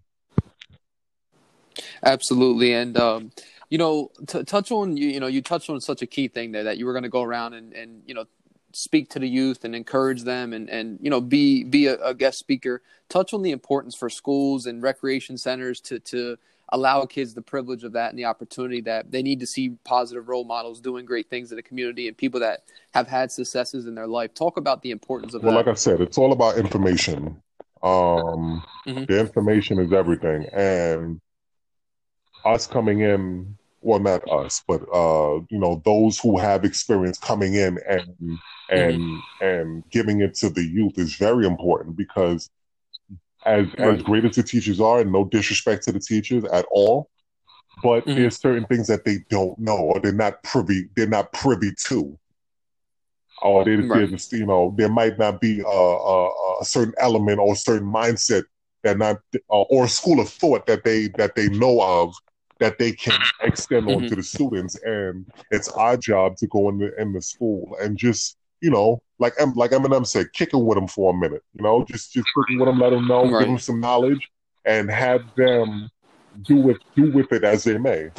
Absolutely, 2.03 2.75
and 2.75 2.97
um, 2.99 3.31
you 3.71 3.79
know, 3.79 4.11
t- 4.27 4.43
touch 4.45 4.71
on 4.73 4.97
you. 4.97 5.09
You 5.09 5.21
know, 5.21 5.27
you 5.27 5.43
touched 5.43 5.71
on 5.71 5.81
such 5.81 6.03
a 6.03 6.07
key 6.07 6.29
thing 6.29 6.53
there 6.53 6.65
that 6.65 6.79
you 6.79 6.87
were 6.87 6.93
going 6.93 7.03
to 7.05 7.09
go 7.09 7.23
around 7.23 7.55
and 7.55 7.73
and 7.73 8.03
you 8.07 8.15
know 8.15 8.25
speak 8.73 9.09
to 9.11 9.19
the 9.19 9.29
youth 9.29 9.65
and 9.65 9.75
encourage 9.75 10.23
them 10.23 10.53
and 10.53 10.69
and 10.69 10.99
you 11.01 11.11
know 11.11 11.21
be 11.21 11.65
be 11.65 11.87
a, 11.87 11.97
a 12.03 12.15
guest 12.15 12.39
speaker. 12.39 12.83
Touch 13.09 13.33
on 13.33 13.43
the 13.43 13.51
importance 13.51 13.95
for 13.95 14.11
schools 14.11 14.67
and 14.67 14.83
recreation 14.83 15.39
centers 15.39 15.81
to 15.83 15.99
to 16.01 16.37
allow 16.71 17.07
kids 17.07 17.33
the 17.33 17.41
privilege 17.41 17.83
of 17.83 17.93
that 17.93 18.11
and 18.11 18.19
the 18.19 18.27
opportunity 18.27 18.83
that 18.83 19.11
they 19.11 19.23
need 19.23 19.41
to 19.41 19.47
see 19.47 19.71
positive 19.85 20.29
role 20.29 20.45
models 20.45 20.81
doing 20.81 21.07
great 21.07 21.31
things 21.31 21.51
in 21.51 21.57
the 21.57 21.63
community 21.63 22.09
and 22.09 22.17
people 22.17 22.41
that 22.41 22.65
have 22.93 23.09
had 23.09 23.33
successes 23.33 23.87
in 23.87 23.95
their 23.95 24.07
life. 24.07 24.35
Talk 24.35 24.59
about 24.59 24.83
the 24.83 24.91
importance 24.91 25.33
of 25.33 25.43
Well, 25.43 25.53
that. 25.53 25.57
like 25.57 25.69
I 25.69 25.75
said, 25.75 26.03
it's 26.03 26.19
all 26.19 26.33
about 26.33 26.59
information. 26.59 27.43
Um, 27.83 28.63
Mhm. 28.87 29.07
The 29.07 29.21
information 29.21 29.79
is 29.79 29.93
everything, 29.93 30.47
and 30.53 31.21
us 32.45 32.67
coming 32.67 33.01
in, 33.01 33.58
well, 33.81 34.01
not 34.01 34.23
us, 34.31 34.63
but 34.67 34.83
uh, 34.93 35.41
you 35.51 35.59
know, 35.59 35.83
those 35.85 36.19
who 36.19 36.39
have 36.39 36.65
experience 36.65 37.19
coming 37.19 37.55
in 37.55 37.79
and 37.89 38.41
and 38.69 39.23
and 39.41 39.85
giving 39.91 40.21
it 40.21 40.35
to 40.35 40.51
the 40.51 40.63
youth 40.65 40.99
is 40.99 41.17
very 41.17 41.47
important 41.47 41.97
because 41.97 42.51
as 43.45 43.67
as 43.83 44.03
great 44.03 44.25
as 44.25 44.37
the 44.37 44.43
teachers 44.43 44.81
are, 44.81 45.01
and 45.01 45.13
no 45.13 45.25
disrespect 45.25 45.85
to 45.85 45.93
the 45.93 46.01
teachers 46.01 46.45
at 46.45 46.67
all, 46.71 47.11
but 47.83 48.07
Mhm. 48.07 48.17
there's 48.17 48.41
certain 48.41 48.67
things 48.67 48.87
that 48.89 49.05
they 49.05 49.19
don't 49.31 49.59
know 49.59 49.77
or 49.79 50.01
they're 50.01 50.13
not 50.13 50.43
privy 50.43 50.89
they're 50.97 51.07
not 51.09 51.33
privy 51.33 51.73
to. 51.87 52.19
Or 53.41 53.65
they, 53.65 53.77
Right. 53.77 53.89
they're 53.93 54.09
just, 54.09 54.33
you 54.33 54.47
know, 54.47 54.75
there 54.77 54.89
might 54.89 55.19
not 55.19 55.41
be 55.41 55.61
a, 55.61 55.65
a, 55.65 56.29
a 56.61 56.65
certain 56.65 56.95
element 56.99 57.39
or 57.39 57.53
a 57.53 57.57
certain 57.57 57.89
mindset 57.91 58.45
that 58.83 58.99
not 58.99 59.19
uh, 59.35 59.63
or 59.63 59.85
a 59.85 59.89
school 59.89 60.21
of 60.21 60.29
thought 60.29 60.67
that 60.67 60.85
they 60.85 61.09
that 61.19 61.35
they 61.37 61.49
know 61.49 61.81
of 61.81 62.15
that 62.59 62.79
they 62.79 62.93
can 62.93 63.15
extend 63.43 63.87
on 63.89 64.03
Mhm. 64.03 64.09
to 64.09 64.17
the 64.17 64.23
students, 64.23 64.77
and 64.83 65.27
it's 65.51 65.69
our 65.69 65.97
job 65.97 66.37
to 66.39 66.47
go 66.49 66.69
in 66.69 66.79
the 66.79 67.01
in 67.01 67.13
the 67.13 67.23
school 67.23 67.77
and 67.81 67.97
just 67.97 68.37
you 68.61 68.71
know, 68.71 69.01
like 69.19 69.35
like 69.55 69.71
Eminem 69.71 70.07
said, 70.07 70.33
kicking 70.33 70.65
with 70.65 70.77
them 70.77 70.89
for 70.89 71.15
a 71.15 71.17
minute, 71.17 71.43
you 71.55 71.63
know, 71.63 71.85
just 71.85 72.13
just 72.13 72.27
kicking 72.35 72.59
with 72.59 72.69
them, 72.69 72.81
let 72.81 72.91
them 72.91 73.07
know, 73.07 73.23
Right. 73.23 73.39
give 73.41 73.49
them 73.49 73.59
some 73.59 73.81
knowledge, 73.81 74.29
and 74.65 74.91
have 74.91 75.23
them 75.37 75.89
do 76.43 76.57
with 76.57 76.79
do 76.97 77.11
with 77.13 77.33
it 77.33 77.45
as 77.45 77.65
they 77.65 77.79
may. 77.79 78.11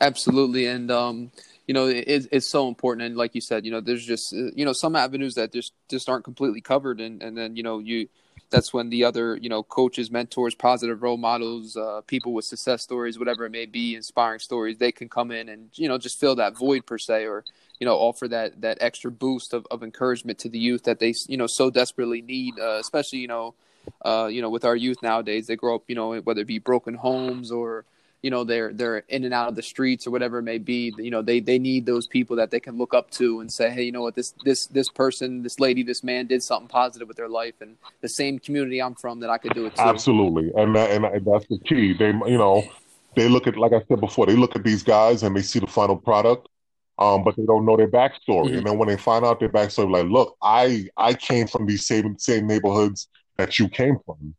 Absolutely, 0.00 0.66
and 0.66 0.90
um, 0.90 1.30
you 1.66 1.74
know, 1.74 1.86
it, 1.86 2.28
it's 2.32 2.46
so 2.46 2.68
important. 2.68 3.06
And 3.06 3.16
like 3.16 3.34
you 3.34 3.40
said, 3.40 3.64
you 3.64 3.70
know, 3.70 3.80
there's 3.80 4.04
just 4.06 4.32
you 4.32 4.64
know 4.64 4.72
some 4.72 4.96
avenues 4.96 5.34
that 5.34 5.52
just 5.52 5.72
just 5.88 6.08
aren't 6.08 6.24
completely 6.24 6.60
covered, 6.60 7.00
and 7.00 7.22
and 7.22 7.36
then 7.36 7.56
you 7.56 7.62
know 7.62 7.78
you 7.78 8.08
that's 8.54 8.72
when 8.72 8.88
the 8.88 9.04
other 9.04 9.36
you 9.36 9.48
know 9.48 9.62
coaches, 9.62 10.10
mentors, 10.10 10.54
positive 10.54 11.02
role 11.02 11.16
models, 11.16 11.76
uh, 11.76 12.00
people 12.06 12.32
with 12.32 12.44
success 12.44 12.82
stories, 12.82 13.18
whatever 13.18 13.44
it 13.44 13.50
may 13.50 13.66
be, 13.66 13.96
inspiring 13.96 14.38
stories, 14.38 14.78
they 14.78 14.92
can 14.92 15.08
come 15.08 15.32
in 15.32 15.48
and 15.48 15.70
you 15.74 15.88
know 15.88 15.98
just 15.98 16.20
fill 16.20 16.36
that 16.36 16.56
void 16.56 16.86
per 16.86 16.96
se, 16.96 17.26
or 17.26 17.44
you 17.80 17.84
know 17.84 17.96
offer 17.96 18.28
that 18.28 18.60
that 18.60 18.78
extra 18.80 19.10
boost 19.10 19.52
of, 19.52 19.66
of 19.70 19.82
encouragement 19.82 20.38
to 20.38 20.48
the 20.48 20.58
youth 20.58 20.84
that 20.84 21.00
they 21.00 21.12
you 21.26 21.36
know 21.36 21.48
so 21.48 21.68
desperately 21.68 22.22
need, 22.22 22.58
uh, 22.58 22.78
especially 22.78 23.18
you 23.18 23.28
know. 23.28 23.54
Uh, 24.02 24.28
you 24.32 24.40
know, 24.40 24.48
with 24.48 24.64
our 24.64 24.74
youth 24.74 24.96
nowadays, 25.02 25.46
they 25.46 25.56
grow 25.56 25.74
up, 25.74 25.82
you 25.88 25.94
know, 25.94 26.18
whether 26.20 26.40
it 26.40 26.46
be 26.46 26.58
broken 26.58 26.94
homes 26.94 27.52
or 27.52 27.84
you 28.24 28.30
know 28.30 28.42
they're 28.42 28.72
they're 28.72 28.98
in 29.08 29.24
and 29.24 29.34
out 29.34 29.48
of 29.48 29.54
the 29.54 29.62
streets 29.62 30.06
or 30.06 30.10
whatever 30.10 30.38
it 30.38 30.42
may 30.42 30.56
be 30.56 30.94
you 30.96 31.10
know 31.10 31.20
they 31.20 31.40
they 31.40 31.58
need 31.58 31.84
those 31.84 32.06
people 32.06 32.34
that 32.36 32.50
they 32.50 32.58
can 32.58 32.78
look 32.78 32.94
up 32.94 33.10
to 33.10 33.40
and 33.40 33.52
say 33.52 33.68
hey 33.70 33.82
you 33.82 33.92
know 33.92 34.00
what 34.00 34.14
this 34.14 34.32
this 34.44 34.66
this 34.68 34.88
person 34.88 35.42
this 35.42 35.60
lady 35.60 35.82
this 35.82 36.02
man 36.02 36.26
did 36.26 36.42
something 36.42 36.66
positive 36.68 37.06
with 37.06 37.18
their 37.18 37.28
life 37.28 37.54
and 37.60 37.76
the 38.00 38.08
same 38.08 38.38
community 38.38 38.80
i'm 38.80 38.94
from 38.94 39.20
that 39.20 39.28
i 39.28 39.36
could 39.36 39.52
do 39.52 39.66
it 39.66 39.76
too 39.76 39.82
Absolutely, 39.82 40.50
and 40.56 40.74
that, 40.74 40.90
and 40.90 41.04
that's 41.26 41.46
the 41.48 41.58
key. 41.58 41.92
They, 41.92 42.08
you 42.08 42.38
know, 42.38 42.64
they 43.16 43.28
look 43.28 43.46
at 43.46 43.56
like 43.56 43.72
I 43.72 43.82
said 43.88 44.00
before, 44.00 44.26
they 44.26 44.36
look 44.36 44.56
at 44.56 44.64
these 44.64 44.82
guys 44.82 45.22
and 45.22 45.36
they 45.36 45.42
see 45.42 45.58
the 45.58 45.66
final 45.66 45.96
product, 45.96 46.48
um, 46.98 47.22
but 47.24 47.36
they 47.36 47.44
don't 47.44 47.64
know 47.66 47.76
their 47.76 47.88
backstory. 47.88 48.50
Mhm. 48.50 48.58
And 48.58 48.66
then 48.66 48.78
when 48.78 48.88
they 48.88 48.96
find 48.96 49.24
out 49.24 49.40
their 49.40 49.48
backstory, 49.50 49.90
like, 49.90 50.06
look, 50.06 50.36
I 50.42 50.88
I 50.96 51.14
came 51.14 51.46
from 51.46 51.66
these 51.66 51.86
same 51.86 52.18
same 52.18 52.46
neighborhoods 52.46 53.08
that 53.36 53.58
you 53.58 53.68
came 53.68 53.98
from. 54.04 54.34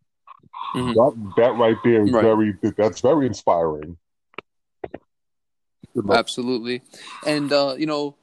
Mhm. 0.76 0.94
That 0.94 1.34
that 1.38 1.56
right 1.58 1.78
there 1.84 2.04
is 2.04 2.12
Right. 2.12 2.24
very 2.24 2.54
that's 2.78 3.02
very 3.02 3.26
inspiring. 3.28 3.98
Absolutely 6.10 6.82
and 7.26 7.52
uh 7.54 7.76
you 7.78 7.86
know 7.86 8.16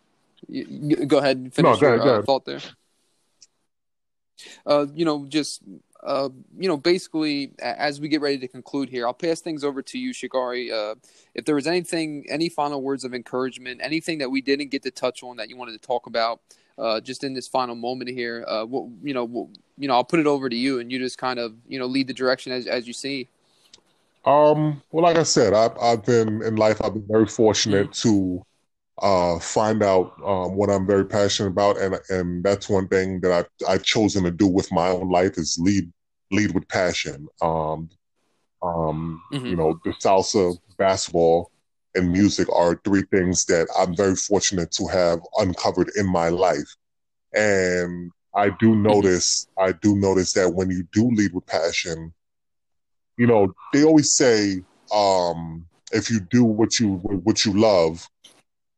y- 0.48 0.66
y- 0.68 1.04
go 1.06 1.18
ahead 1.18 1.38
and 1.38 1.54
finish 1.54 1.80
No, 1.80 1.88
your 1.88 1.96
ahead, 1.96 2.08
uh, 2.20 2.22
thought 2.22 2.44
there 2.44 2.60
uh 4.66 4.86
you 4.94 5.04
know 5.04 5.24
just 5.26 5.62
uh, 6.04 6.28
you 6.58 6.66
know, 6.66 6.76
basically, 6.76 7.52
as 7.60 8.00
we 8.00 8.08
get 8.08 8.20
ready 8.20 8.36
to 8.38 8.48
conclude 8.48 8.88
here, 8.88 9.06
I'll 9.06 9.14
pass 9.14 9.40
things 9.40 9.62
over 9.62 9.82
to 9.82 9.98
you, 9.98 10.12
Shigari. 10.12 10.72
Uh, 10.72 10.96
if 11.32 11.44
there 11.44 11.54
was 11.54 11.68
anything, 11.68 12.26
any 12.28 12.48
final 12.48 12.82
words 12.82 13.04
of 13.04 13.14
encouragement, 13.14 13.80
anything 13.84 14.18
that 14.18 14.28
we 14.28 14.40
didn't 14.40 14.72
get 14.72 14.82
to 14.82 14.90
touch 14.90 15.22
on 15.22 15.36
that 15.36 15.48
you 15.48 15.56
wanted 15.56 15.80
to 15.80 15.86
talk 15.86 16.08
about, 16.08 16.40
uh, 16.78 17.00
just 17.00 17.24
in 17.24 17.34
this 17.34 17.48
final 17.48 17.74
moment 17.74 18.10
here, 18.10 18.44
uh, 18.48 18.64
what, 18.64 18.88
you 19.02 19.14
know, 19.14 19.24
what, 19.24 19.48
you 19.78 19.88
know, 19.88 19.94
I'll 19.94 20.04
put 20.04 20.20
it 20.20 20.26
over 20.26 20.48
to 20.48 20.56
you, 20.56 20.80
and 20.80 20.90
you 20.90 20.98
just 20.98 21.18
kind 21.18 21.38
of, 21.38 21.54
you 21.66 21.78
know, 21.78 21.86
lead 21.86 22.06
the 22.06 22.14
direction 22.14 22.52
as 22.52 22.66
as 22.66 22.86
you 22.86 22.92
see. 22.92 23.28
Um, 24.24 24.82
well, 24.90 25.02
like 25.02 25.16
I 25.16 25.24
said, 25.24 25.52
I've 25.52 25.76
I've 25.80 26.04
been 26.04 26.42
in 26.42 26.56
life. 26.56 26.80
I've 26.82 26.94
been 26.94 27.06
very 27.08 27.26
fortunate 27.26 27.92
to 27.94 28.44
uh, 29.00 29.38
find 29.38 29.82
out 29.82 30.14
um, 30.24 30.54
what 30.54 30.70
I'm 30.70 30.86
very 30.86 31.04
passionate 31.04 31.48
about, 31.48 31.78
and 31.78 31.98
and 32.08 32.44
that's 32.44 32.68
one 32.68 32.88
thing 32.88 33.20
that 33.20 33.32
I've 33.32 33.68
I've 33.68 33.82
chosen 33.82 34.24
to 34.24 34.30
do 34.30 34.46
with 34.46 34.70
my 34.70 34.88
own 34.88 35.10
life 35.10 35.38
is 35.38 35.58
lead 35.60 35.92
lead 36.30 36.52
with 36.52 36.68
passion. 36.68 37.26
Um, 37.40 37.90
um, 38.62 39.20
mm-hmm. 39.32 39.46
You 39.46 39.56
know, 39.56 39.80
the 39.84 39.90
salsa, 39.90 40.56
basketball, 40.78 41.50
and 41.94 42.10
music 42.10 42.48
are 42.52 42.80
three 42.84 43.02
things 43.10 43.44
that 43.46 43.68
I'm 43.78 43.96
very 43.96 44.16
fortunate 44.16 44.70
to 44.72 44.86
have 44.86 45.20
uncovered 45.38 45.90
in 45.96 46.06
my 46.06 46.28
life, 46.28 46.76
and 47.34 48.10
I 48.34 48.50
do 48.50 48.70
mm-hmm. 48.70 48.82
notice. 48.82 49.46
I 49.58 49.72
do 49.72 49.96
notice 49.96 50.32
that 50.34 50.50
when 50.50 50.70
you 50.70 50.86
do 50.92 51.10
lead 51.10 51.32
with 51.32 51.46
passion, 51.46 52.12
you 53.16 53.26
know, 53.26 53.52
they 53.72 53.84
always 53.84 54.14
say 54.14 54.62
um, 54.94 55.66
if 55.92 56.10
you 56.10 56.20
do 56.20 56.44
what 56.44 56.80
you 56.80 56.94
what 56.96 57.44
you 57.44 57.52
love 57.52 58.08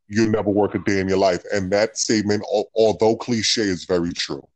you'll 0.09 0.31
never 0.31 0.50
work 0.50 0.74
a 0.74 0.79
day 0.79 1.00
in 1.00 1.09
your 1.09 1.18
life. 1.18 1.42
And 1.53 1.70
that 1.72 1.96
statement, 1.96 2.44
although 2.74 3.16
cliche, 3.16 3.62
is 3.62 3.85
very 3.85 4.12
true. 4.12 4.46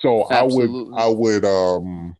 So 0.00 0.26
Absolutely. 0.30 0.94
I 0.96 1.06
would, 1.06 1.40
I 1.40 1.40
would, 1.40 1.44
um, 1.44 2.16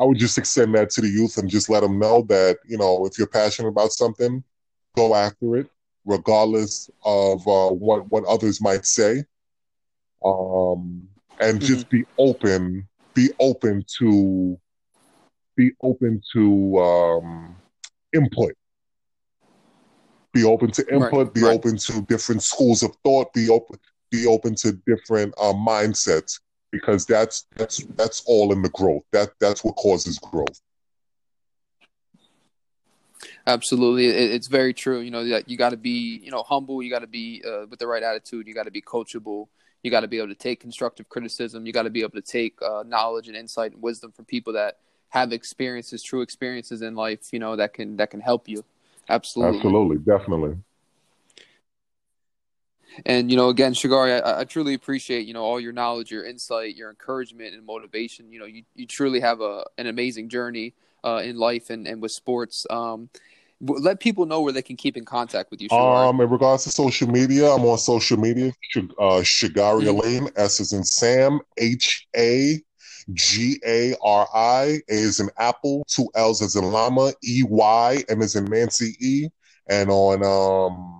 I 0.00 0.04
would 0.04 0.18
just 0.18 0.38
extend 0.38 0.74
that 0.74 0.90
to 0.90 1.02
the 1.02 1.08
youth 1.08 1.36
and 1.36 1.48
just 1.48 1.68
let 1.68 1.80
them 1.80 1.98
know 1.98 2.22
that 2.28 2.58
you 2.66 2.78
know 2.78 3.04
if 3.06 3.18
you're 3.18 3.26
passionate 3.26 3.68
about 3.68 3.92
something, 3.92 4.42
go 4.96 5.14
after 5.14 5.56
it, 5.56 5.68
regardless 6.06 6.88
of 7.04 7.46
uh, 7.46 7.68
what 7.68 8.10
what 8.10 8.24
others 8.24 8.62
might 8.62 8.86
say, 8.86 9.24
um, 10.24 11.06
and 11.40 11.58
mm-hmm. 11.58 11.66
just 11.66 11.90
be 11.90 12.04
open, 12.18 12.88
be 13.12 13.28
open 13.38 13.84
to, 13.98 14.58
be 15.54 15.72
open 15.82 16.22
to 16.32 16.78
um, 16.78 17.56
input 18.14 18.54
be 20.32 20.44
open 20.44 20.70
to 20.70 20.86
input, 20.92 21.12
right, 21.12 21.34
be 21.34 21.42
right. 21.42 21.54
open 21.54 21.76
to 21.76 22.02
different 22.02 22.42
schools 22.42 22.82
of 22.82 22.94
thought, 23.02 23.32
be 23.32 23.48
open 23.48 23.78
be 24.10 24.26
open 24.26 24.54
to 24.56 24.72
different 24.86 25.32
uh, 25.38 25.52
mindsets 25.52 26.40
because 26.70 27.06
that's 27.06 27.46
that's 27.56 27.84
that's 27.96 28.22
all 28.26 28.52
in 28.52 28.62
the 28.62 28.68
growth. 28.70 29.02
That 29.12 29.30
that's 29.40 29.64
what 29.64 29.76
causes 29.76 30.18
growth. 30.18 30.60
Absolutely, 33.46 34.06
it's 34.06 34.46
very 34.46 34.72
true. 34.72 35.00
You 35.00 35.10
know 35.10 35.24
that 35.28 35.48
you 35.48 35.56
got 35.56 35.70
to 35.70 35.76
be 35.76 36.20
you 36.22 36.30
know 36.30 36.42
humble. 36.42 36.82
You 36.82 36.90
got 36.90 37.00
to 37.00 37.06
be 37.06 37.42
uh, 37.46 37.66
with 37.68 37.78
the 37.78 37.86
right 37.86 38.02
attitude. 38.02 38.46
You 38.46 38.54
got 38.54 38.64
to 38.64 38.70
be 38.70 38.82
coachable. 38.82 39.48
You 39.82 39.90
got 39.90 40.00
to 40.00 40.08
be 40.08 40.18
able 40.18 40.28
to 40.28 40.34
take 40.34 40.60
constructive 40.60 41.08
criticism. 41.08 41.66
You 41.66 41.72
got 41.72 41.84
to 41.84 41.90
be 41.90 42.00
able 42.00 42.12
to 42.12 42.22
take 42.22 42.60
uh, 42.62 42.84
knowledge 42.86 43.28
and 43.28 43.36
insight 43.36 43.72
and 43.72 43.82
wisdom 43.82 44.12
from 44.12 44.26
people 44.26 44.52
that 44.52 44.78
have 45.08 45.32
experiences, 45.32 46.02
true 46.02 46.20
experiences 46.20 46.82
in 46.82 46.94
life. 46.94 47.32
You 47.32 47.38
know 47.38 47.56
that 47.56 47.74
can 47.74 47.96
that 47.96 48.10
can 48.10 48.20
help 48.20 48.48
you. 48.48 48.64
Absolutely. 49.08 49.58
Absolutely. 49.58 49.98
Definitely. 49.98 50.56
And 53.06 53.30
you 53.30 53.36
know, 53.36 53.48
again, 53.48 53.72
Shagari, 53.72 54.22
I, 54.22 54.40
I, 54.40 54.44
truly 54.44 54.74
appreciate 54.74 55.26
you 55.26 55.34
know 55.34 55.42
all 55.42 55.60
your 55.60 55.72
knowledge, 55.72 56.10
your 56.10 56.24
insight, 56.24 56.76
your 56.76 56.90
encouragement, 56.90 57.54
and 57.54 57.64
motivation. 57.64 58.32
You 58.32 58.40
know, 58.40 58.46
you, 58.46 58.64
you 58.74 58.86
truly 58.86 59.20
have 59.20 59.40
a 59.40 59.64
an 59.78 59.86
amazing 59.86 60.28
journey 60.28 60.74
uh, 61.04 61.22
in 61.24 61.36
life 61.36 61.70
and, 61.70 61.86
and 61.86 62.02
with 62.02 62.12
sports. 62.12 62.66
Um, 62.68 63.08
let 63.60 64.00
people 64.00 64.24
know 64.24 64.40
where 64.40 64.52
they 64.52 64.62
can 64.62 64.76
keep 64.76 64.96
in 64.96 65.04
contact 65.04 65.50
with 65.50 65.60
you. 65.60 65.68
Shagari. 65.68 66.08
Um, 66.08 66.20
in 66.20 66.30
regards 66.30 66.64
to 66.64 66.70
social 66.70 67.08
media, 67.08 67.50
I'm 67.50 67.64
on 67.64 67.78
social 67.78 68.16
media. 68.16 68.52
Uh, 68.76 69.20
Shagari 69.20 69.82
mm-hmm. 69.82 69.88
Alleyne, 69.88 70.28
S 70.36 70.60
is 70.60 70.72
in 70.72 70.82
Sam, 70.84 71.40
H 71.58 72.08
A 72.16 72.60
G 73.12 73.60
A 73.66 73.94
R 74.02 74.26
I. 74.34 74.80
A 74.88 74.94
is 74.94 75.20
in 75.20 75.28
Apple, 75.38 75.84
two 75.88 76.08
L's 76.14 76.42
as 76.42 76.56
in 76.56 76.64
Llama, 76.64 77.12
E 77.22 77.42
Y, 77.46 78.04
M 78.08 78.22
is 78.22 78.34
in 78.34 78.46
Nancy 78.46 78.96
E. 79.00 79.28
And 79.68 79.90
on 79.90 80.24
um 80.24 80.99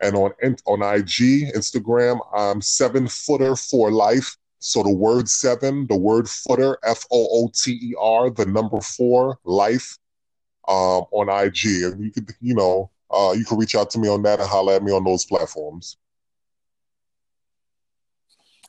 and 0.00 0.16
on 0.16 0.32
on 0.66 0.82
IG, 0.82 1.52
Instagram, 1.54 2.20
I'm 2.34 2.60
seven 2.60 3.08
footer 3.08 3.56
for 3.56 3.90
life. 3.90 4.36
So 4.58 4.82
the 4.82 4.92
word 4.92 5.28
seven, 5.28 5.86
the 5.86 5.96
word 5.96 6.28
footer, 6.28 6.78
F 6.84 7.04
O 7.10 7.28
O 7.32 7.50
T 7.54 7.72
E 7.72 7.94
R, 7.98 8.30
the 8.30 8.46
number 8.46 8.80
four, 8.80 9.38
life, 9.44 9.98
um, 10.68 11.04
on 11.12 11.28
IG. 11.28 11.82
And 11.84 12.02
you 12.04 12.10
could, 12.10 12.30
you 12.40 12.54
know, 12.54 12.90
uh, 13.10 13.34
you 13.36 13.44
can 13.44 13.58
reach 13.58 13.74
out 13.74 13.90
to 13.90 13.98
me 13.98 14.08
on 14.08 14.22
that 14.22 14.40
and 14.40 14.48
holler 14.48 14.74
at 14.74 14.82
me 14.82 14.92
on 14.92 15.04
those 15.04 15.24
platforms. 15.24 15.96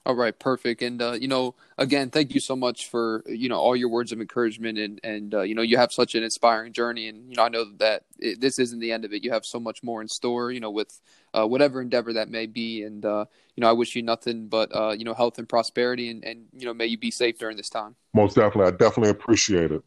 All 0.03 0.15
right, 0.15 0.37
perfect. 0.37 0.81
And 0.81 0.99
uh, 0.99 1.11
you 1.11 1.27
know, 1.27 1.53
again, 1.77 2.09
thank 2.09 2.33
you 2.33 2.39
so 2.39 2.55
much 2.55 2.89
for 2.89 3.23
you 3.27 3.47
know 3.49 3.59
all 3.59 3.75
your 3.75 3.89
words 3.89 4.11
of 4.11 4.19
encouragement, 4.19 4.79
and 4.79 4.99
and 5.03 5.33
uh, 5.35 5.41
you 5.41 5.53
know 5.53 5.61
you 5.61 5.77
have 5.77 5.93
such 5.93 6.15
an 6.15 6.23
inspiring 6.23 6.73
journey, 6.73 7.07
and 7.07 7.29
you 7.29 7.35
know 7.35 7.43
I 7.43 7.49
know 7.49 7.65
that 7.77 8.05
it, 8.17 8.41
this 8.41 8.57
isn't 8.57 8.79
the 8.79 8.91
end 8.91 9.05
of 9.05 9.13
it. 9.13 9.23
You 9.23 9.31
have 9.31 9.45
so 9.45 9.59
much 9.59 9.83
more 9.83 10.01
in 10.01 10.07
store, 10.07 10.51
you 10.51 10.59
know, 10.59 10.71
with 10.71 10.99
uh, 11.35 11.45
whatever 11.45 11.81
endeavor 11.81 12.13
that 12.13 12.29
may 12.29 12.47
be, 12.47 12.81
and 12.81 13.05
uh, 13.05 13.25
you 13.55 13.61
know 13.61 13.69
I 13.69 13.73
wish 13.73 13.95
you 13.95 14.01
nothing 14.01 14.47
but 14.47 14.75
uh, 14.75 14.95
you 14.97 15.05
know 15.05 15.13
health 15.13 15.37
and 15.37 15.47
prosperity, 15.47 16.09
and 16.09 16.23
and 16.23 16.47
you 16.57 16.65
know 16.65 16.73
may 16.73 16.87
you 16.87 16.97
be 16.97 17.11
safe 17.11 17.37
during 17.37 17.55
this 17.55 17.69
time. 17.69 17.95
Most 18.15 18.37
definitely, 18.37 18.73
I 18.73 18.77
definitely 18.77 19.11
appreciate 19.11 19.71
it. 19.71 19.83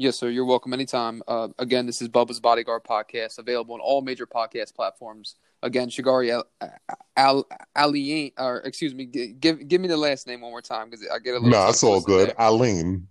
Yes, 0.00 0.16
sir. 0.16 0.30
You're 0.30 0.46
welcome 0.46 0.72
anytime. 0.72 1.22
Uh, 1.28 1.48
again, 1.58 1.84
this 1.84 2.00
is 2.00 2.08
Bubba's 2.08 2.40
Bodyguard 2.40 2.84
podcast, 2.84 3.38
available 3.38 3.74
on 3.74 3.80
all 3.82 4.00
major 4.00 4.26
podcast 4.26 4.74
platforms. 4.74 5.34
Again, 5.62 5.90
Shagari 5.90 6.42
Al, 7.18 7.46
Al, 7.76 7.94
or 8.38 8.62
excuse 8.64 8.94
me, 8.94 9.04
give 9.04 9.68
give 9.68 9.78
me 9.78 9.88
the 9.88 9.98
last 9.98 10.26
name 10.26 10.40
one 10.40 10.52
more 10.52 10.62
time 10.62 10.88
because 10.88 11.06
I 11.06 11.18
get 11.18 11.32
a 11.32 11.34
little. 11.34 11.50
No, 11.50 11.68
it's 11.68 11.82
all 11.82 12.00
good. 12.00 12.28
There. 12.28 12.40
Alleyne. 12.40 13.08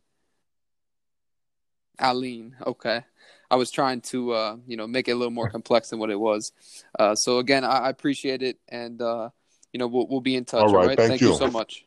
Alleyne. 1.99 2.55
Okay. 2.65 3.03
I 3.51 3.55
was 3.55 3.69
trying 3.69 4.01
to, 4.01 4.31
uh, 4.31 4.57
you 4.65 4.75
know, 4.75 4.87
make 4.87 5.07
it 5.09 5.11
a 5.11 5.15
little 5.15 5.29
more 5.29 5.51
complex 5.51 5.91
than 5.91 5.99
what 5.99 6.09
it 6.09 6.19
was. 6.19 6.53
Uh, 6.97 7.13
so 7.13 7.37
again, 7.37 7.63
I, 7.63 7.81
I, 7.81 7.89
appreciate 7.91 8.41
it, 8.41 8.57
and 8.67 8.99
uh, 8.99 9.29
you 9.71 9.77
know, 9.77 9.85
we'll 9.85 10.07
we'll 10.07 10.21
be 10.21 10.35
in 10.35 10.43
touch. 10.43 10.63
All 10.63 10.73
right. 10.73 10.97
Thank, 10.97 11.09
thank 11.09 11.21
you. 11.21 11.33
you 11.33 11.37
so 11.37 11.51
much. 11.51 11.85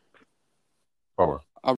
All 1.19 1.27
right. 1.27 1.41